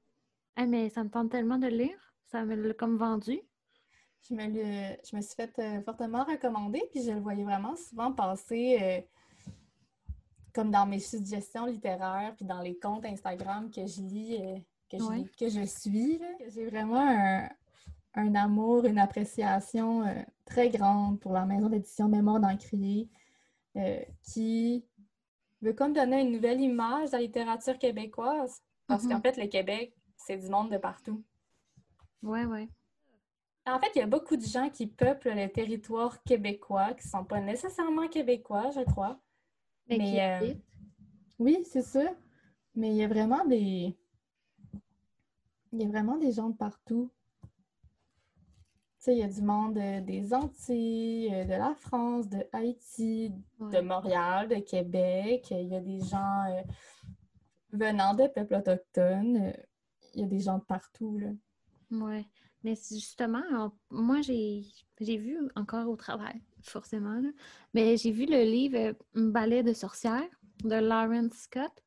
[0.56, 2.13] Ah, mais ça me tente tellement de lire.
[2.28, 3.39] Ça me l'a comme vendu.
[4.28, 8.12] Je me, je me suis fait euh, fortement recommander, puis je le voyais vraiment souvent
[8.12, 9.52] passer euh,
[10.54, 14.58] comme dans mes suggestions littéraires, puis dans les comptes Instagram que je lis, euh,
[14.89, 16.20] que, je, que je suis.
[16.48, 17.48] J'ai vraiment un,
[18.15, 20.13] un amour, une appréciation euh,
[20.45, 23.10] très grande pour la maison d'édition Mémoire d'Encrier,
[23.75, 24.86] euh, qui
[25.62, 28.62] veut comme donner une nouvelle image de la littérature québécoise.
[28.88, 29.21] Parce qu'en mhm.
[29.21, 31.23] fait, le Québec, c'est du monde de partout.
[32.21, 32.69] Oui, oui.
[33.67, 37.10] En fait, il y a beaucoup de gens qui peuplent le territoire québécois, qui ne
[37.10, 39.19] sont pas nécessairement québécois, je crois.
[39.89, 40.54] Mais, euh,
[41.39, 42.06] oui, c'est ça.
[42.75, 43.97] Mais il y a vraiment des.
[45.71, 47.12] Il y a vraiment des gens de partout
[49.12, 53.80] il y a du monde euh, des Antilles, euh, de la France, de Haïti, de
[53.82, 55.48] Montréal, de Québec.
[55.52, 56.62] Il y a des gens euh,
[57.72, 59.54] venant de peuples autochtones.
[60.13, 61.20] Il y a des gens de partout.
[61.91, 62.28] Oui.
[62.63, 64.63] Mais justement, moi, j'ai
[65.00, 67.22] vu encore au travail, forcément,
[67.74, 70.28] mais j'ai vu le livre Ballet de sorcière
[70.63, 71.84] de Lauren Scott.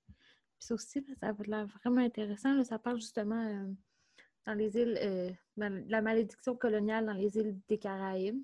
[0.60, 2.62] Puis aussi, ça a l'air vraiment intéressant.
[2.64, 3.66] ça parle justement
[4.48, 8.42] dans les îles, euh, la malédiction coloniale dans les îles des Caraïbes.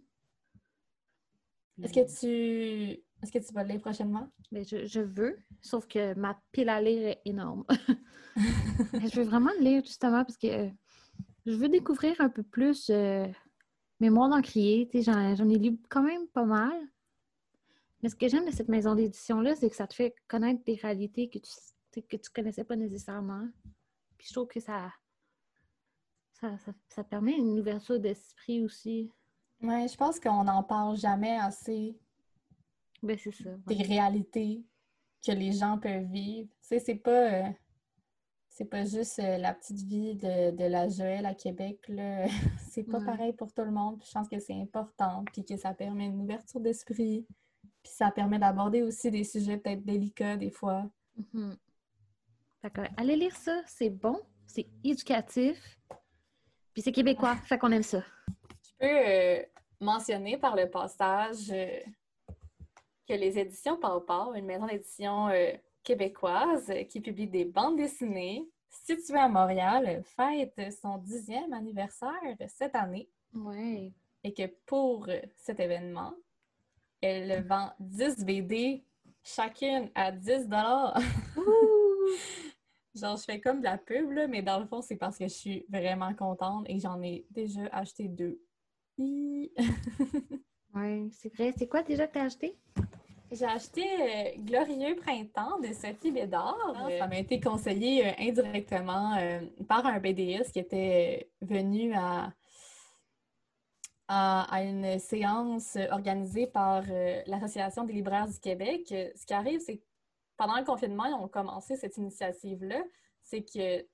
[1.82, 4.28] Est-ce que tu est-ce que tu vas le lire prochainement?
[4.52, 7.64] Mais je, veux, sauf que ma pile à lire est énorme.
[8.36, 10.70] je veux vraiment le lire justement parce que euh,
[11.46, 13.26] je veux découvrir un peu plus euh,
[13.98, 14.90] Mémoire d'encrier.
[14.92, 16.74] J'en ai lu quand même pas mal.
[18.02, 20.74] Mais ce que j'aime de cette maison d'édition-là, c'est que ça te fait connaître des
[20.74, 23.48] réalités que tu que tu connaissais pas nécessairement.
[24.18, 24.92] Puis je trouve que ça,
[26.40, 29.10] ça, permet une ouverture d'esprit aussi.
[29.62, 31.96] Oui, je pense qu'on n'en parle jamais assez.
[33.02, 33.50] Ben, c'est ça.
[33.66, 34.62] Des réalités
[35.24, 36.48] que les gens peuvent vivre.
[36.48, 37.32] Tu sais, c'est pas.
[37.32, 37.50] Euh,
[38.48, 41.80] c'est pas juste euh, la petite vie de, la Joël à Québec.
[42.70, 44.00] C'est pas pareil pour tout le monde.
[44.04, 45.24] je pense que c'est important.
[45.32, 47.26] Puis que ça permet une ouverture d'esprit.
[47.82, 50.88] Puis ça permet d'aborder aussi des sujets peut-être délicats des fois.
[51.32, 51.54] Mm
[52.64, 52.86] D'accord.
[52.96, 55.78] Allez lire ça, c'est bon, c'est éducatif.
[56.74, 58.02] Puis c'est québécois, fait qu'on aime ça.
[58.28, 59.42] Je peux euh,
[59.80, 61.78] mentionner par le passage euh,
[63.08, 65.52] que les éditions Pau une maison d'édition euh,
[65.84, 72.10] québécoise qui publie des bandes dessinées, située à Montréal, fête son dixième anniversaire
[72.48, 73.08] cette année.
[73.32, 73.92] Ouais.
[74.24, 75.06] Et que pour
[75.36, 76.12] cet événement,
[77.00, 78.84] elle vend 10 BD
[79.22, 80.98] chacune à 10 dollars.
[82.94, 85.24] Genre, je fais comme de la pub, là, mais dans le fond, c'est parce que
[85.24, 88.40] je suis vraiment contente et j'en ai déjà acheté deux.
[88.98, 89.50] oui,
[91.10, 91.52] c'est vrai.
[91.56, 92.56] C'est quoi déjà que tu as acheté?
[93.32, 96.56] J'ai acheté euh, Glorieux Printemps de Sophie Bédard.
[96.76, 102.32] Ah, ça m'a été conseillé euh, indirectement euh, par un BDS qui était venu à,
[104.06, 106.84] à, une séance organisée par
[107.26, 108.82] l'Association des libraires du Québec.
[108.88, 109.84] Ce qui arrive, c'est que
[110.36, 112.82] pendant le confinement, ils ont commencé cette initiative-là.
[113.22, 113.86] C'est que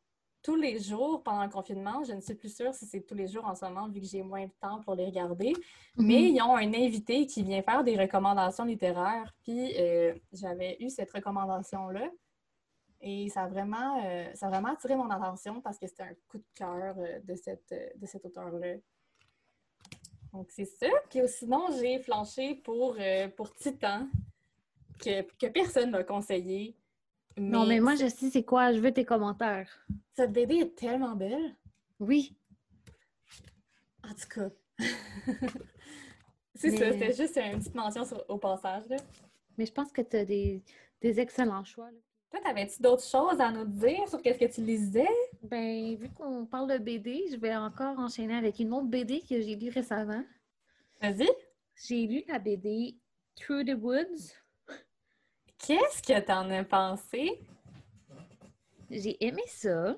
[0.42, 3.28] tous les jours pendant le confinement, je ne suis plus sûre si c'est tous les
[3.28, 5.52] jours en ce moment, vu que j'ai moins de temps pour les regarder,
[5.96, 6.06] mhm.
[6.06, 9.32] mais ils ont un invité qui vient faire des recommandations littéraires.
[9.42, 12.10] Puis euh, j'avais eu cette recommandation-là.
[13.02, 16.14] Et ça a, vraiment, euh, ça a vraiment attiré mon attention parce que c'était un
[16.28, 18.74] coup de cœur euh, de, cette, de cet auteur-là.
[20.34, 20.86] Donc, c'est ça.
[21.08, 22.96] Puis sinon, j'ai flanché pour,
[23.36, 24.06] pour Titan,
[25.00, 26.76] que, que personne m'a conseillé.
[27.36, 28.72] Non, mais moi, je sais c'est quoi.
[28.72, 29.68] Je veux tes commentaires.
[30.12, 31.56] Cette BD est tellement belle.
[31.98, 32.36] Oui.
[34.04, 34.50] En tout cas.
[36.54, 38.88] c'est ça, c'était juste une petite mention au passage.
[38.88, 38.96] Là.
[39.56, 40.62] Mais je pense que tu as des,
[41.00, 41.90] des, excellents choix.
[41.90, 41.98] Là.
[42.30, 45.08] Toi, t'avais-tu d'autres choses à nous dire sur qu'est-ce que tu lisais?
[45.42, 49.40] Ben, vu qu'on parle de BD, je vais encore enchaîner avec une autre BD que
[49.40, 50.24] j'ai lue récemment.
[51.00, 51.28] Vas-y.
[51.86, 52.96] J'ai lu la BD
[53.36, 54.34] Through the Woods.
[55.66, 57.40] Qu'est-ce que t'en as pensé?
[58.90, 59.96] J'ai aimé ça.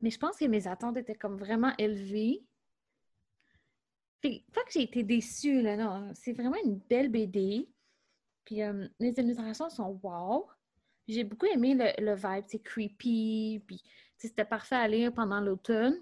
[0.00, 2.44] Mais je pense que mes attentes étaient comme vraiment élevées.
[4.22, 6.12] pas que j'ai été déçue, là, non.
[6.14, 7.68] C'est vraiment une belle BD.
[8.44, 10.46] Puis euh, les illustrations sont wow.
[11.06, 13.82] J'ai beaucoup aimé le, vibe, c'est creepy, puis
[14.18, 15.96] c'était parfait à lire pendant l'automne.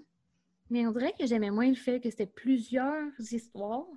[0.69, 3.87] Mais on dirait que j'aimais moins le fait que c'était plusieurs histoires.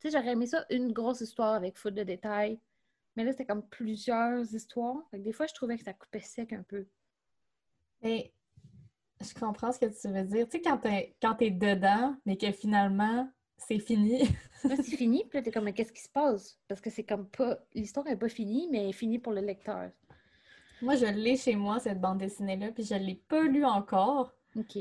[0.00, 2.58] Tu sais, j'aurais aimé ça une grosse histoire avec foot de détails.
[3.16, 5.02] Mais là, c'était comme plusieurs histoires.
[5.12, 6.86] des fois, je trouvais que ça coupait sec un peu.
[8.02, 8.32] Mais
[9.20, 10.48] je comprends ce que tu veux dire.
[10.48, 14.24] Tu sais, quand t'es, quand es dedans, mais que finalement, c'est fini.
[14.62, 16.58] c'est fini, puis là, t'es comme, mais qu'est-ce qui se passe?
[16.68, 17.58] Parce que c'est comme pas.
[17.74, 19.90] L'histoire n'est pas finie, mais elle est finie pour le lecteur.
[20.80, 24.32] Moi, je l'ai chez moi, cette bande dessinée-là, puis je l'ai pas lue encore.
[24.56, 24.78] OK.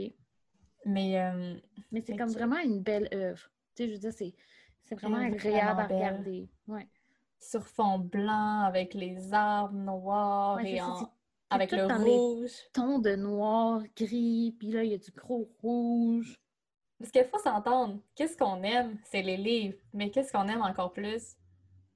[0.86, 1.20] Mais.
[1.20, 1.56] Euh,
[1.92, 3.52] mais c'est comme vraiment une belle œuvre.
[3.76, 4.34] Tu sais, je veux dire, c'est,
[4.86, 6.50] c'est vraiment agréable à regarder.
[6.68, 6.88] Ouais.
[7.42, 10.80] Sur fond blanc, avec les arbres noirs et
[11.50, 12.52] avec le rouge.
[12.72, 16.40] Ton de noir, gris, puis là, il y a du gros rouge.
[16.98, 19.78] Parce qu'il faut s'entendre, qu'est-ce qu'on aime, c'est les livres.
[19.94, 21.36] Mais qu'est-ce qu'on aime encore plus,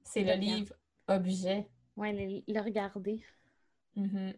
[0.03, 0.73] c'est le, livre
[1.07, 1.69] objet.
[1.95, 3.23] Oui, le, regarder.
[3.95, 4.33] Mm-hmm.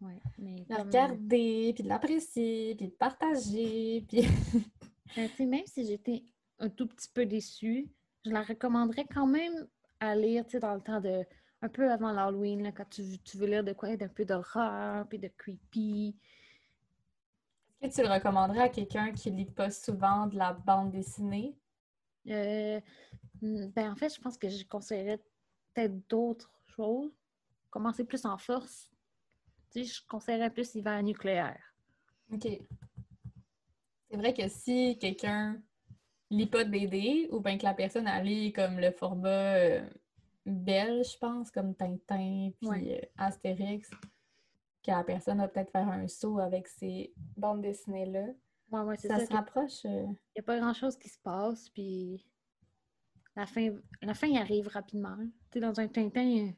[0.00, 4.06] Ouais, mais le regarder, puis de l'apprécier, puis de partager.
[4.08, 4.26] Puis...
[5.16, 6.24] Ben, même si j'étais
[6.60, 7.90] un tout petit peu déçue,
[8.24, 9.66] je la recommanderais quand même
[10.00, 11.24] à lire dans le temps de.
[11.62, 15.18] un peu avant l'Halloween, quand tu, tu, veux lire de quoi d'un peu d'horreur, puis
[15.18, 16.16] de creepy.
[17.80, 21.56] Est-ce que tu le recommanderais à quelqu'un qui lit pas souvent de la bande dessinée?
[22.28, 22.80] Euh,
[23.40, 25.18] ben en fait, je pense que je conseillerais
[25.72, 27.12] peut-être d'autres choses.
[27.70, 28.90] Commencer plus en force.
[29.70, 31.62] Tu sais, je conseillerais plus hiver nucléaire.
[32.32, 32.46] OK.
[34.10, 35.62] C'est vrai que si quelqu'un
[36.30, 39.82] de BD ou bien que la personne a lu comme le format euh,
[40.46, 43.90] belge, je pense, comme Tintin puis euh, Astérix,
[44.82, 48.26] que la personne va peut-être faire un saut avec ces bandes dessinées-là.
[48.96, 49.84] ça, se rapproche.
[49.84, 52.24] Il n'y a pas grand-chose qui se passe, puis
[53.36, 53.70] la fin,
[54.02, 55.16] la fin arrive rapidement.
[55.50, 56.54] Tu sais, dans un Tintin, il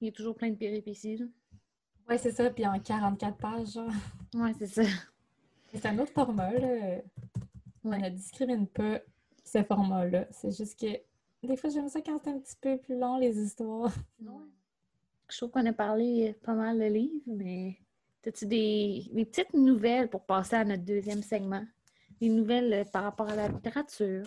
[0.00, 1.22] y, a, toujours plein de péripéties.
[2.08, 3.90] Oui, c'est ça, puis en 44 pages, genre.
[4.34, 4.82] Oui, c'est ça.
[5.72, 7.00] C'est un autre format, là.
[7.84, 9.00] On ne discrimine pas
[9.44, 10.26] ce format-là.
[10.30, 10.86] C'est juste que
[11.46, 13.92] des fois, j'aime ça quand c'est un petit peu plus long, les histoires.
[15.30, 17.76] Je trouve qu'on a parlé pas mal de livres, mais
[18.26, 21.64] as-tu des, petites nouvelles pour passer à notre deuxième segment?
[22.20, 24.22] Des nouvelles euh, par rapport à la littérature?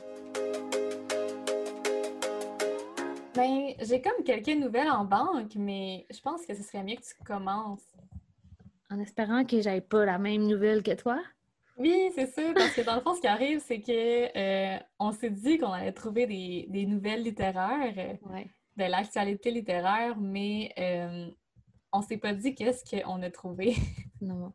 [3.34, 7.02] Ben, j'ai comme quelques nouvelles en banque, mais je pense que ce serait mieux que
[7.02, 7.86] tu commences.
[8.92, 11.20] En espérant que j'aille pas la même nouvelle que toi?
[11.78, 15.12] Oui, c'est ça, parce que dans le fond, ce qui arrive, c'est que euh, on
[15.12, 18.18] s'est dit qu'on allait trouver des, nouvelles littéraires.
[18.24, 21.30] Ouais de l'actualité littéraire, mais euh,
[21.92, 23.76] on s'est pas dit qu'est-ce qu'on a trouvé.
[24.22, 24.54] non.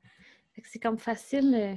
[0.64, 1.54] C'est comme facile.
[1.54, 1.74] Euh,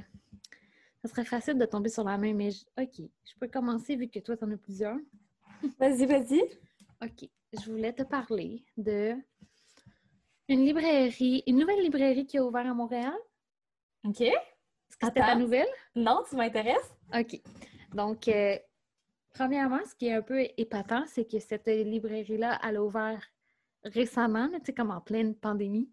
[1.02, 4.20] ça serait facile de tomber sur la main, mais OK, je peux commencer vu que
[4.20, 4.96] toi, tu en as plusieurs.
[5.78, 6.40] Vas-y, vas-y.
[7.02, 7.28] OK.
[7.52, 9.14] Je voulais te parler de
[10.48, 13.16] une librairie, une nouvelle librairie qui a ouvert à Montréal.
[14.04, 14.22] OK.
[15.00, 15.68] Que c'était ta nouvelle?
[15.94, 16.94] Non, tu m'intéresses.
[17.14, 17.40] OK.
[17.94, 18.56] Donc, euh,
[19.36, 23.22] Premièrement, ce qui est un peu épatant, c'est que cette librairie-là, elle a ouvert
[23.84, 25.90] récemment, tu sais, comme en pleine pandémie.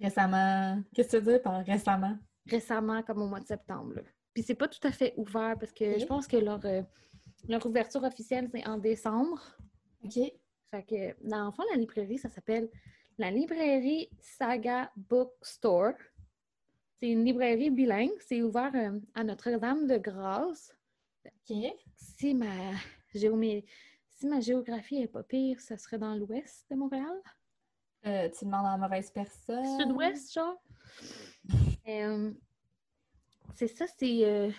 [0.00, 0.82] Récemment.
[0.94, 2.16] Qu'est-ce que tu veux dire par récemment?
[2.48, 4.00] Récemment, comme au mois de septembre.
[4.32, 6.80] Puis c'est pas tout à fait ouvert parce que je pense que leur, euh,
[7.50, 9.42] leur ouverture officielle, c'est en décembre.
[10.02, 10.18] OK.
[10.70, 12.70] Fait que, dans le fond, la librairie, ça s'appelle
[13.18, 15.92] la librairie Saga Bookstore.
[17.00, 18.18] C'est une librairie bilingue.
[18.20, 20.76] C'est ouvert euh, à Notre-Dame de Grâce.
[21.24, 21.56] OK
[21.96, 22.46] si ma,
[23.14, 27.16] si ma géographie n'est pas pire, ça serait dans l'ouest de Montréal.
[28.06, 29.80] Euh, tu demandes à la mauvaise personne.
[29.80, 30.62] Sud-ouest, genre.
[31.88, 32.30] Euh,
[33.56, 34.54] c'est ça, c'est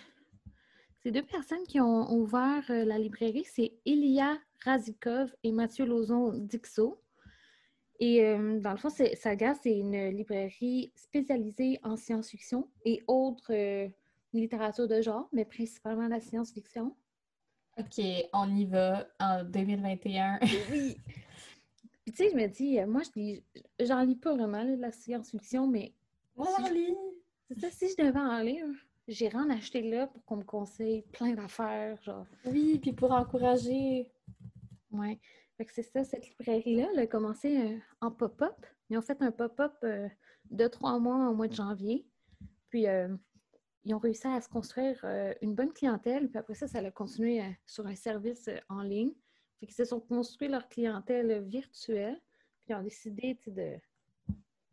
[1.06, 3.44] deux personnes qui ont ouvert la librairie.
[3.44, 7.01] C'est Ilia Razikov et Mathieu Lozon-Dixot.
[8.04, 8.20] Et
[8.60, 13.52] dans le fond, Saga, c'est une librairie spécialisée en science-fiction et autres
[14.32, 16.96] littérature de genre, mais principalement la science-fiction.
[17.78, 20.40] OK, on y va en 2021.
[20.70, 20.96] oui.
[22.04, 23.44] Puis tu sais, je me dis, euh, moi, je lis,
[23.78, 25.92] j'en lis pas vraiment là, de la science-fiction, mais
[26.34, 26.94] Moi, Si j'en je- lis.
[27.48, 28.66] c'est ça, si je devais en lire,
[29.06, 32.26] j'irais en acheter là pour qu'on me conseille plein d'affaires, genre.
[32.46, 34.10] Oui, puis pour encourager.
[34.90, 35.20] Ouais.
[35.60, 38.66] C'est ça, cette librairie-là, elle a commencé euh, en pop-up.
[38.90, 40.08] Ils ont fait un pop-up euh,
[40.50, 42.06] de trois mois au mois de janvier.
[42.68, 43.14] Puis, euh,
[43.84, 45.04] ils ont réussi à se construire
[45.40, 46.28] une bonne clientèle.
[46.28, 49.12] Puis après ça, ça a continué sur un service en ligne.
[49.58, 52.20] Fait qu'ils se sont construits leur clientèle virtuelle.
[52.60, 53.74] Puis, ils ont décidé de,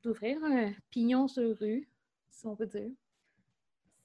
[0.04, 1.90] d'ouvrir un pignon sur rue,
[2.30, 2.92] si on peut dire.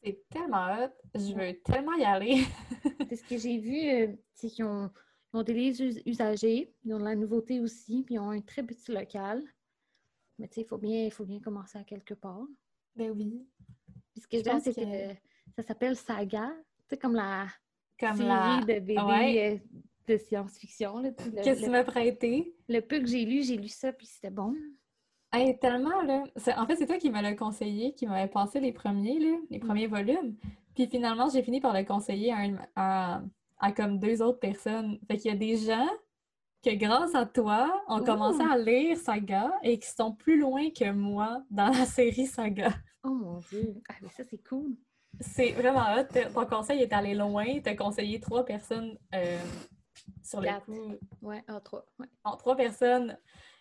[0.02, 0.92] C'est tellement hot.
[1.14, 2.44] Je veux tellement y aller.
[3.08, 4.90] C'est ce que j'ai vu, c'est qu'ils ont,
[5.34, 8.30] ils ont des livres us- usagés, ils ont de la nouveauté aussi, puis ils ont
[8.30, 9.42] un très petit local.
[10.38, 12.46] Mais tu sais, il faut bien, faut bien commencer à quelque part.
[12.96, 13.46] Ben oui.
[14.12, 14.80] Puis ce que Je j'aime, c'est que...
[15.12, 15.18] que-
[15.56, 17.46] ça s'appelle Saga, tu sais, comme la
[17.98, 18.60] Comme série la.
[18.60, 19.60] de BD Ouais.
[19.60, 19.78] euh,
[20.12, 21.02] de science-fiction.
[21.42, 22.54] Qu'est-ce que tu m'as prêté?
[22.68, 24.54] le peu que j'ai lu, j'ai lu ça, puis c'était bon.
[25.32, 26.24] Hey, tellement, là.
[26.56, 29.58] En fait, c'est toi qui me l'as conseillé, qui m'avait passé les premiers, là, les
[29.58, 30.36] premiers volumes.
[30.74, 33.22] Puis finalement, j'ai fini par le conseiller à, un- à-
[33.58, 34.98] à comme deux autres personnes.
[35.08, 35.88] Fait qu'il y a des gens
[36.62, 40.90] que, grâce à toi, ont commencé à lire Saga et qui sont plus loin que
[40.90, 42.72] moi dans la série Saga.
[43.02, 43.74] Oh mon Dieu!
[43.88, 44.76] Ah, mais ça, c'est cool!
[45.20, 46.30] C'est vraiment hot.
[46.32, 47.44] Ton conseil est allé loin.
[47.60, 49.38] Tu as conseillé trois personnes euh,
[50.22, 50.66] sur le Quatre.
[50.66, 50.94] coup.
[51.22, 51.84] Ouais, ah, trois.
[51.98, 52.06] Ouais.
[52.24, 53.16] Non, trois personnes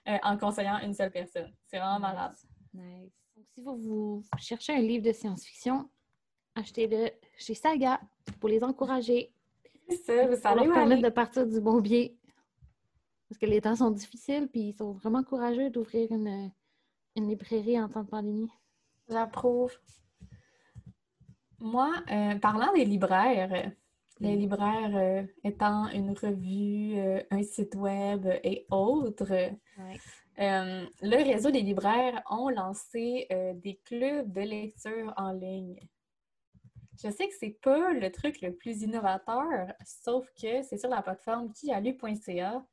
[0.08, 1.54] euh, en conseillant une seule personne.
[1.68, 2.34] C'est vraiment malade.
[2.74, 3.12] Nice.
[3.36, 5.90] Donc, si vous, vous cherchez un livre de science-fiction,
[6.56, 8.00] achetez-le chez Saga
[8.40, 9.33] pour les encourager.
[10.06, 12.18] Ça, vous Ça leur permettre de partir du bon pied.
[13.30, 16.52] Parce que les temps sont difficiles, puis ils sont vraiment courageux d'ouvrir une,
[17.16, 18.52] une librairie en temps de pandémie.
[19.10, 19.74] J'approuve.
[21.60, 23.72] Moi, euh, parlant des libraires,
[24.20, 24.40] les Mm.
[24.40, 29.52] libraires euh, étant une revue, euh, un site web et autres,
[30.38, 35.80] le réseau des libraires ont lancé des clubs de lecture en ligne.
[37.02, 39.48] Je sais que c'est pas le truc le plus innovateur,
[39.86, 42.66] sauf que c'est sur la plateforme kialu.ca.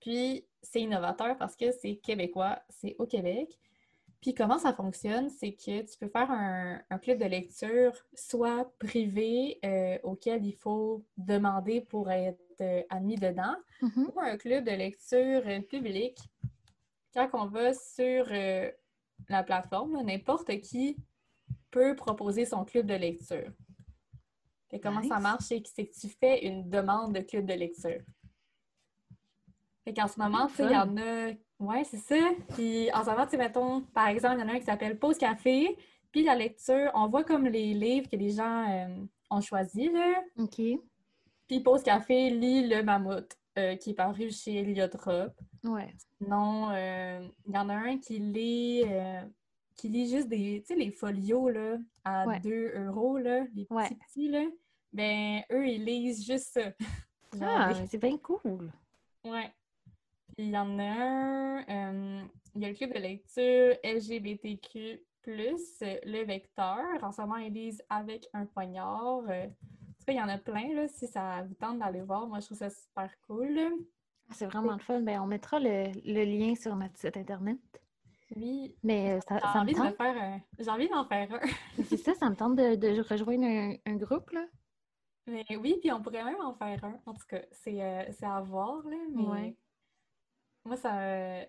[0.00, 3.58] Puis c'est innovateur parce que c'est québécois, c'est au Québec.
[4.20, 8.72] Puis comment ça fonctionne, c'est que tu peux faire un, un club de lecture soit
[8.80, 14.10] privé euh, auquel il faut demander pour être euh, admis dedans, Mhm.
[14.12, 16.18] ou un club de lecture euh, public.
[17.14, 18.26] Quand on va sur
[19.28, 20.96] la plateforme, n'importe qui
[21.70, 23.50] peut proposer son club de lecture.
[24.70, 28.02] Et comment ça marche, c'est que tu fais une demande de club de lecture.
[29.84, 31.32] Fait qu'en ce moment, tu sais, il y en a.
[31.58, 32.20] Ouais, c'est ça.
[32.54, 34.66] Puis en ce moment, tu sais, mettons, par exemple, il y en a un qui
[34.66, 35.76] s'appelle Pause Café.
[36.12, 40.22] Puis la lecture, on voit comme les livres que les gens euh, ont choisis, là.
[40.38, 40.60] OK.
[41.46, 45.32] Puis Pause Café lit Le Mammouth, euh, qui est paru chez Eliotrop.
[45.64, 45.94] Ouais.
[46.20, 48.84] Non, euh, il y en a un qui lit,
[49.78, 52.40] qui lit juste des, tu sais, les folios, là, à Ouais.
[52.40, 53.88] 2 euros, là, les petits Ouais.
[54.08, 54.44] petits, là.
[54.92, 56.72] Ben, eux, ils lisent juste ça.
[57.32, 58.70] Genre Ah, des- c'est bien cool.
[59.24, 59.50] Ouais.
[60.36, 62.22] Il y en a un, euh,
[62.54, 66.78] il y a le club de lecture LGBTQ+, euh, le vecteur.
[67.02, 69.22] En ce moment, ils lisent avec un poignard.
[69.28, 69.44] euh.
[69.46, 72.26] En tout cas, il y en a plein, là, si ça vous tente d'aller voir.
[72.26, 73.58] Moi, je trouve ça super cool.
[74.30, 75.00] Ah, C'est vraiment le fun.
[75.02, 77.58] Ben, on mettra le, le lien sur notre site Internet.
[78.36, 79.96] Oui, Mais euh, ça, j'ai ça me envie de me tente.
[79.96, 81.82] faire un- J'ai envie d'en faire un.
[81.84, 84.44] C'est ça, ça me tente de, de rejoindre un, un groupe, là.
[85.26, 86.98] Mais oui, puis on pourrait même en faire un.
[87.06, 89.56] En tout cas, c'est euh, c'est à voir, là, mais Ouais.
[90.64, 91.40] moi, ça m'a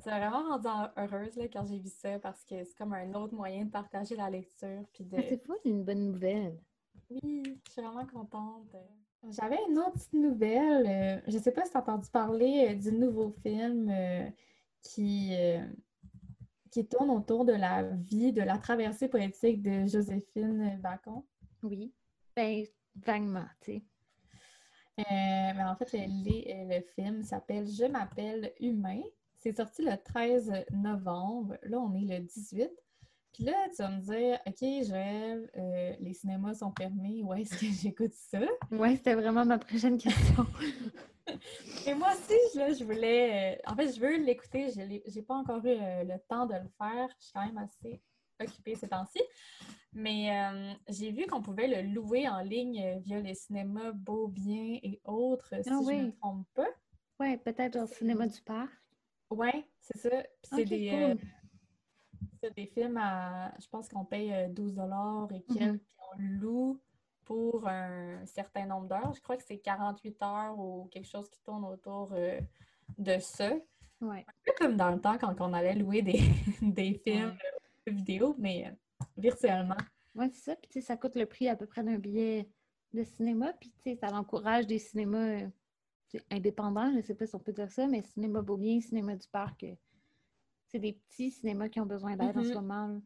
[0.00, 2.92] ça m'a vraiment rendu en- heureuse là, quand j'ai vu ça parce que c'est comme
[2.92, 4.84] un autre moyen de partager la lecture.
[4.92, 5.16] Puis de...
[5.28, 6.56] C'est pas une bonne nouvelle.
[7.10, 8.76] Oui, je suis vraiment contente.
[9.30, 10.86] J'avais une autre petite nouvelle.
[10.86, 13.90] euh, je sais pas si tu as entendu parler du nouveau film
[14.82, 15.32] qui,
[16.70, 21.22] qui tourne autour de la vie, de la traversée poétique de Joséphine Bacon?
[21.62, 21.92] Oui.
[22.36, 22.64] Ben,
[22.96, 23.82] vaguement, tu sais.
[24.98, 25.04] Euh,
[25.54, 29.02] mais en fait, le, euh, le film s'appelle Je m'appelle Humain.
[29.36, 31.56] C'est sorti le 13 novembre.
[31.62, 32.70] Là, on est le 18.
[33.32, 37.22] Puis là, tu vas me dire, OK, Joël, euh, les cinémas sont fermés.
[37.22, 38.40] Où est-ce que j'écoute ça?
[38.72, 40.46] Ouais, c'était vraiment ma prochaine question.
[41.86, 43.56] Et moi aussi, je- là, je voulais.
[43.56, 44.70] euh, en fait, je veux l'écouter.
[44.70, 47.08] Je j'ai pas encore eu euh, le temps de le faire.
[47.18, 48.00] Je suis quand même assez
[48.40, 49.20] occupée ces temps-ci.
[49.92, 54.78] Mais euh, j'ai vu qu'on pouvait le louer en ligne via les cinémas Beau Bien
[54.82, 56.12] et autres, si Ah je me oui.
[56.20, 56.68] trompe pas.
[57.18, 58.70] Ouais, peut-être au cinéma du parc.
[59.30, 60.10] Ouais, c'est ça.
[60.10, 60.98] Puis c'est des, cool.
[61.02, 61.14] euh,
[62.42, 63.52] c'est des films à.
[63.60, 64.78] Je pense qu'on paye euh, 12
[65.30, 65.78] et quelques, Mhm.
[65.78, 66.80] puis on loue
[67.28, 69.12] pour un certain nombre d'heures.
[69.14, 72.40] Je crois que c'est 48 heures ou quelque chose qui tourne autour euh,
[72.96, 73.52] de ça.
[74.00, 74.24] Ouais.
[74.26, 76.22] Un peu comme dans le temps quand on allait louer des,
[76.62, 77.36] des films
[77.86, 79.76] euh, vidéo, mais euh, virtuellement.
[80.14, 80.56] Oui, c'est ça.
[80.56, 82.48] Puis, ça coûte le prix à peu près d'un billet
[82.94, 83.52] de cinéma.
[83.52, 85.42] Puis, ça encourage des cinémas
[86.30, 89.28] indépendants, je ne sais pas si on peut dire ça, mais cinéma Beaubien, cinéma du
[89.28, 89.66] parc,
[90.68, 92.86] c'est des petits cinémas qui ont besoin d'aide en ce moment.
[92.86, 93.00] là.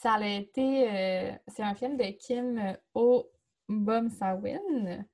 [0.00, 0.90] Ça a été.
[0.90, 3.28] euh, c'est un film de Kim O.
[3.68, 5.06] Bom Sawin.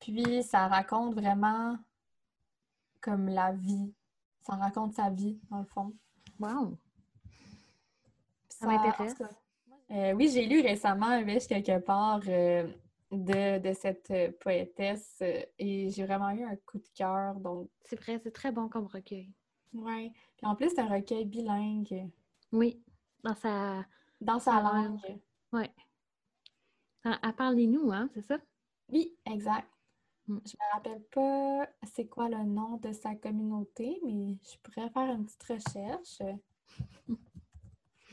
[0.00, 1.76] Puis ça raconte vraiment
[3.00, 3.94] comme la vie.
[4.42, 5.94] Ça raconte sa vie, dans le fond.
[6.38, 6.76] Wow!
[8.48, 9.14] Puis Ça m'intéresse.
[9.92, 12.66] euh, oui, j'ai lu récemment un vêche quelque part euh,
[13.10, 15.22] de, de cette euh, poétesse
[15.58, 17.34] et j'ai vraiment eu un coup de cœur.
[17.36, 19.32] Donc, C'est vrai, c'est très bon comme recueil.
[19.74, 20.10] ouais.
[20.36, 22.10] Puis en plus, c'est un recueil bilingue
[22.52, 22.82] Oui,
[23.22, 23.84] dans sa...
[24.20, 25.20] dans sa langue.
[25.52, 25.70] Ouais.
[27.04, 28.38] À, à parler-nous, hein, c'est ça?
[28.88, 29.68] Oui, exact.
[30.26, 30.38] Mm.
[30.44, 35.14] Je me rappelle pas c'est quoi le nom de sa communauté, mais je pourrais faire
[35.14, 36.22] une petite recherche.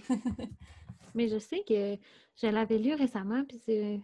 [1.16, 1.98] Mais je sais que
[2.36, 4.00] je l'avais lu récemment, puis c'est...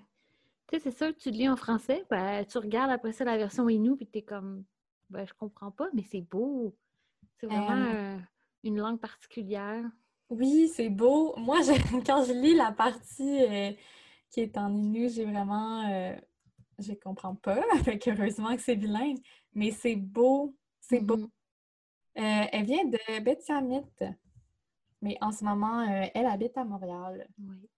[0.67, 3.23] Tu sais, c'est sûr que tu le lis en français, ben, tu regardes après ça
[3.23, 4.63] la version Inou, puis t'es comme...
[5.11, 6.75] Ben, je comprends pas, mais c'est beau!
[7.39, 8.17] C'est vraiment euh,
[8.63, 9.83] une langue particulière.
[10.37, 11.35] Oui, c'est beau.
[11.37, 13.71] Moi, je- quand je lis la partie euh,
[14.29, 15.87] qui est en Innu, j'ai vraiment...
[15.89, 16.15] euh,
[16.79, 19.19] je comprends pas, fait heureusement que c'est bilingue,
[19.53, 20.55] mais c'est beau.
[20.81, 21.17] C'est beau.
[21.17, 21.29] Mhm.
[22.17, 23.83] Euh, elle vient de Betsamit,
[25.01, 27.27] mais en ce moment, elle habite à Montréal.
[27.37, 27.69] Oui,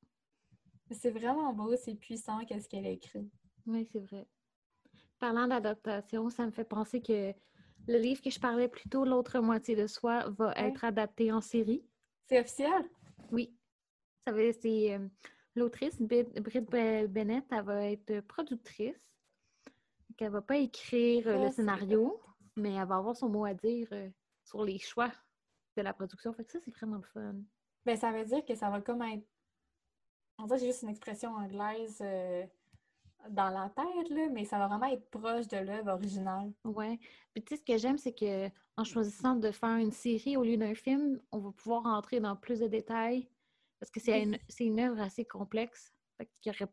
[0.92, 3.30] C'est vraiment beau, c'est puissant, qu'est-ce qu'elle écrit.
[3.68, 4.28] oui, c'est vrai.
[5.20, 7.34] Parlant d'adaptation, ça me fait penser que
[7.88, 10.68] le livre que je parlais plus tôt, L'autre moitié de soi, va Ouais.
[10.68, 11.84] être adapté en série.
[12.28, 12.90] C'est officiel?
[13.32, 13.56] Oui.
[14.26, 15.08] Ça veut c'est euh,
[15.56, 19.08] l'autrice Brit Britt Be- Bennett, elle va être productrice.
[20.18, 22.22] Elle va pas écrire euh, le scénario,
[22.56, 24.10] mais elle va avoir son mot à dire euh,
[24.44, 25.12] sur les choix
[25.76, 26.34] de la production.
[26.34, 27.36] Fait que ça, c'est vraiment le fun.
[27.86, 29.28] Ben, ça veut dire que ça va comme être.
[30.38, 32.02] On dirait que j'ai juste une expression anglaise
[33.30, 36.52] dans la tête, là, mais ça va vraiment être proche de l'œuvre originale.
[36.64, 37.00] Ouais.
[37.34, 40.44] Puis tu sais, ce que j'aime, c'est que en choisissant de faire une série au
[40.44, 43.30] lieu d'un film, on va pouvoir rentrer dans plus de détails
[43.80, 44.38] parce que c'est Oui.
[44.60, 45.92] une, une œuvre assez complexe.
[46.18, 46.72] Fait aurait-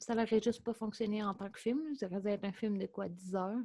[0.00, 1.94] ça n'aurait juste pas fonctionné en tant que film.
[1.94, 3.60] Ça aurait dû être un film de quoi, 10 heures?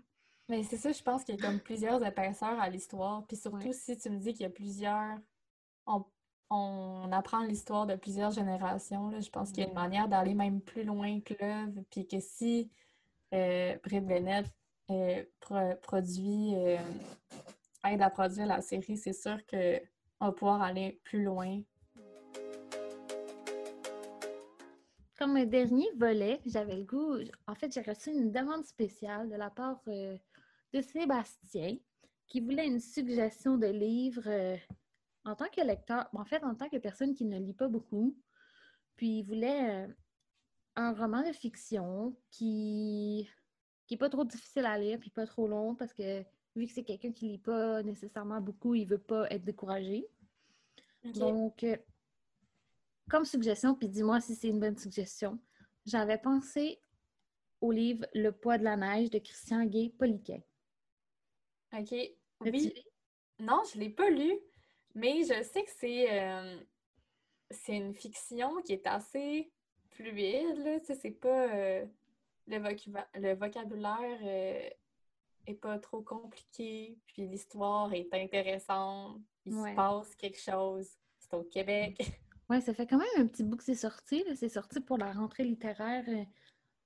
[0.47, 3.25] Mais c'est ça, je pense qu'il y a comme plusieurs épaisseurs à l'histoire.
[3.27, 3.73] Puis surtout, Ouais.
[3.73, 5.17] si tu me dis qu'il y a plusieurs.
[5.85, 6.05] On,
[6.49, 9.09] on apprend l'histoire de plusieurs générations.
[9.09, 9.19] là.
[9.19, 9.83] Je pense qu'il y a une Ouais.
[9.83, 11.81] manière d'aller même plus loin que l'œuvre.
[11.91, 12.69] Puis que si
[13.33, 14.45] euh, Britt Bennett
[14.89, 16.77] euh, pro- produit, euh,
[17.87, 19.79] aide à produire la série, c'est sûr qu'on
[20.25, 21.61] va pouvoir aller plus loin.
[25.17, 27.17] Comme un dernier volet, j'avais le goût.
[27.45, 30.17] En fait, j'ai reçu une demande spéciale de la part euh,
[30.73, 31.77] de Sébastien
[32.25, 34.27] qui voulait une suggestion de livre
[35.25, 38.17] en tant que lecteur, en fait, en tant que personne qui ne lit pas beaucoup.
[38.95, 39.87] Puis il voulait euh,
[40.75, 43.29] un roman de fiction qui
[43.85, 46.23] qui est pas trop difficile à lire puis pas trop long parce que
[46.55, 50.07] vu que c'est quelqu'un qui lit pas nécessairement beaucoup, il veut pas être découragé.
[51.15, 51.75] Donc, euh,
[53.09, 55.39] comme suggestion, puis dis-moi si c'est une bonne suggestion,
[55.85, 56.79] j'avais pensé
[57.61, 60.41] au livre Le poids de la neige de Christian Gay Poliquin.
[61.73, 61.95] OK.
[62.41, 62.73] Oui.
[63.39, 64.33] Non, je ne l'ai pas lu,
[64.95, 66.59] mais je sais que c'est euh,
[67.51, 69.51] c'est une fiction qui est assez
[69.89, 71.53] fluide, c'est pas...
[71.53, 71.85] euh,
[72.47, 74.69] le, vocabulaire euh,
[75.47, 79.19] est pas trop compliqué, puis l'histoire est intéressante.
[79.45, 79.71] Il Ouais.
[79.71, 80.87] se passe quelque chose.
[81.19, 81.99] C'est au Québec.
[82.49, 84.23] Ouais, ça fait quand même un petit bout que c'est sorti.
[84.23, 84.35] là.
[84.35, 86.23] C'est sorti pour la rentrée littéraire euh,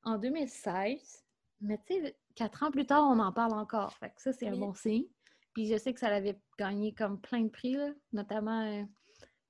[0.04, 1.24] en 2016.
[1.62, 3.94] Mais tu sais, quatre ans plus tard, on en parle encore.
[3.94, 4.60] Fait que ça, c'est un Oui.
[4.60, 5.06] bon signe.
[5.54, 8.84] Puis je sais que ça l'avait gagné comme plein de prix, là, notamment euh,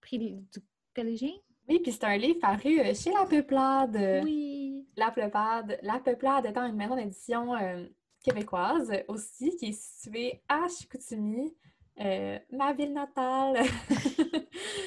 [0.01, 0.59] prix du
[0.95, 1.31] collégien.
[1.69, 4.23] Oui, puis c'est un livre paru euh, chez La Peuplade.
[4.23, 4.85] Oui.
[4.97, 7.85] La Peuplade, La Peuplade étant une maison d'édition euh,
[8.21, 11.55] québécoise aussi, qui est située à Chicoutimi,
[11.97, 13.63] ma ville natale.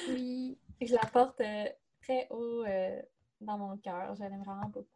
[0.09, 0.57] Oui.
[0.79, 1.41] Je la porte
[2.01, 2.63] très haut
[3.41, 4.15] dans mon cœur.
[4.15, 4.87] Je l'aime vraiment beaucoup.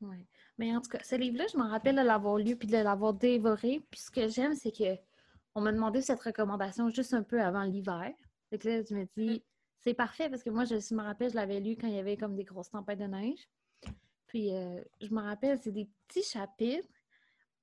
[0.00, 0.26] Ouais.
[0.58, 3.12] Mais en tout cas, ce livre-là, je m'en rappelle de l'avoir lu puis de l'avoir
[3.12, 3.82] dévoré.
[3.90, 4.96] Puis ce que j'aime, c'est que
[5.54, 8.12] on m'a demandé cette recommandation juste un peu avant l'hiver.
[8.50, 9.44] Fait que là, je me dis,
[9.80, 12.16] c'est parfait parce que moi, je, me rappelle, je l'avais lu quand il y avait
[12.16, 13.48] comme des grosses tempêtes de neige.
[14.26, 16.88] Puis euh, je me rappelle, c'est des petits chapitres.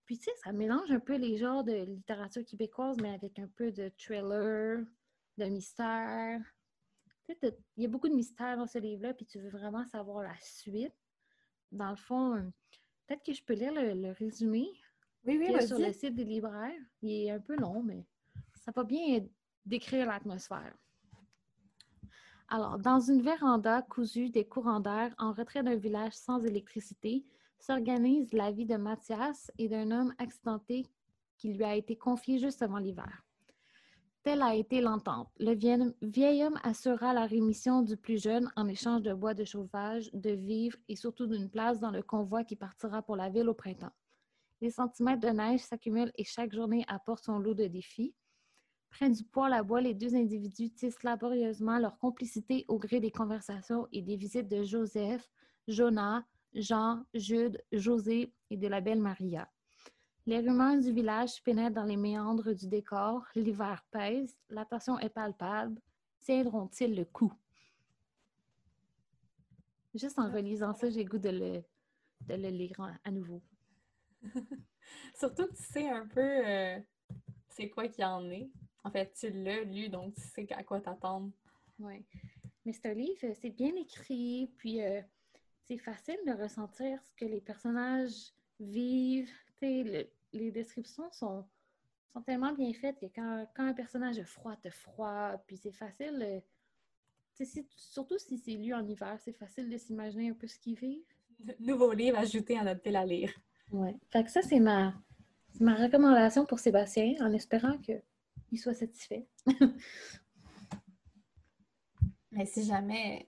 [0.05, 3.47] Puis tu sais, ça mélange un peu les genres de littérature québécoise, mais avec un
[3.47, 4.83] peu de thriller,
[5.37, 6.41] de mystère.
[7.27, 9.85] Tu sais, il y a beaucoup de mystère dans ce livre-là, puis tu veux vraiment
[9.85, 10.95] savoir la suite
[11.71, 12.41] dans le fond, euh,
[13.07, 14.67] peut-être que je peux lire le résumé
[15.25, 16.81] Oui, oui, sur le site des libraires.
[17.01, 18.05] Il est un peu long, mais
[18.55, 19.25] ça va bien
[19.65, 20.73] décrire l'atmosphère.
[22.47, 27.23] Alors, dans une véranda cousue des courants d'air en retrait d'un village sans électricité,
[27.59, 30.85] s'organise la vie de Mathias et d'un homme accidenté
[31.37, 33.23] qui lui a été confié juste avant l'hiver.
[34.23, 35.29] Telle a été l'entente.
[35.39, 40.09] Le vieil homme assurera la rémission du plus jeune en échange de bois de chauffage,
[40.13, 43.53] de vivres et surtout d'une place dans le convoi qui partira pour la ville au
[43.53, 43.93] printemps.
[44.61, 48.13] Les centimètres de neige s'accumulent et chaque journée apporte son lot de défis.
[48.89, 53.11] Près du poêle à bois, les deux individus tissent laborieusement leur complicité au gré des
[53.11, 55.29] conversations et des visites de Joseph,
[55.67, 59.49] Jonah, Jean, Jude, José et de la belle Maria.
[60.25, 65.09] Les rumeurs du village pénètrent dans les méandres du décor, l'hiver pèse, la passion est
[65.09, 65.79] palpable.
[66.19, 67.33] Tiendront-ils le coup?
[69.95, 73.41] Juste en relisant ça, j'ai goût de le lire à nouveau.
[75.15, 76.79] Surtout que tu sais un peu euh,
[77.49, 78.49] c'est quoi qu'il y en est.
[78.83, 81.31] En fait, tu l'as lu, donc tu sais à quoi t'attendre.
[81.79, 82.05] Oui.
[82.65, 85.01] Mais c'est un livre, c'est bien écrit, puis euh,
[85.63, 89.31] c'est facile de ressentir ce que les personnages vivent.
[89.61, 91.45] les descriptions sont,
[92.13, 96.43] sont tellement bien faites que quand, un personnage est froid, t'es froid, puis c'est facile.
[97.39, 97.45] Euh,
[97.75, 101.03] surtout si c'est lu en hiver, c'est facile de s'imaginer un peu ce qu'ils vivent.
[101.59, 103.33] Nouveau livre ajouté à notre pile à lire.
[103.71, 103.91] Oui.
[104.09, 104.93] Fait que ça, c'est ma,
[105.59, 108.01] ma recommandation pour Sébastien, en espérant qu'il
[108.59, 109.27] soit satisfait.
[112.31, 113.27] Mais si jamais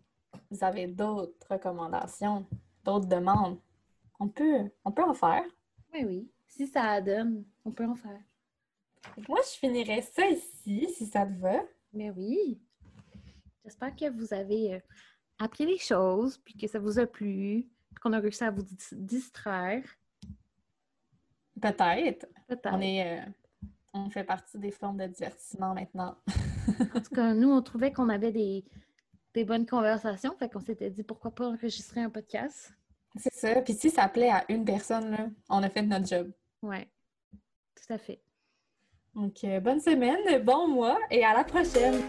[0.49, 2.45] vous avez d'autres recommandations,
[2.83, 3.59] d'autres demandes,
[4.19, 5.43] on peut, on peut en faire.
[5.93, 6.31] Oui, oui.
[6.47, 8.21] Si ça donne, on peut en faire.
[9.27, 11.63] Moi, je finirais ça ici, si ça te va.
[11.93, 12.61] Mais oui.
[13.63, 14.79] J'espère que vous avez euh,
[15.39, 17.67] appris des choses, puis que ça vous a plu,
[18.01, 19.83] qu'on a réussi à vous distraire.
[21.61, 22.27] Peut-être.
[22.65, 23.25] On, est, euh,
[23.93, 26.17] on fait partie des formes de divertissement maintenant.
[26.95, 28.65] en tout cas, nous, on trouvait qu'on avait des,
[29.45, 32.73] bonnes conversations, fait qu'on s'était dit pourquoi pas enregistrer un podcast.
[33.15, 33.61] C'est ça.
[33.61, 36.31] Puis si ça plaît à une personne, on a fait notre job.
[36.61, 36.77] Oui,
[37.75, 38.21] tout à fait.
[39.13, 42.01] Donc, euh, bonne semaine, bon mois et à la prochaine!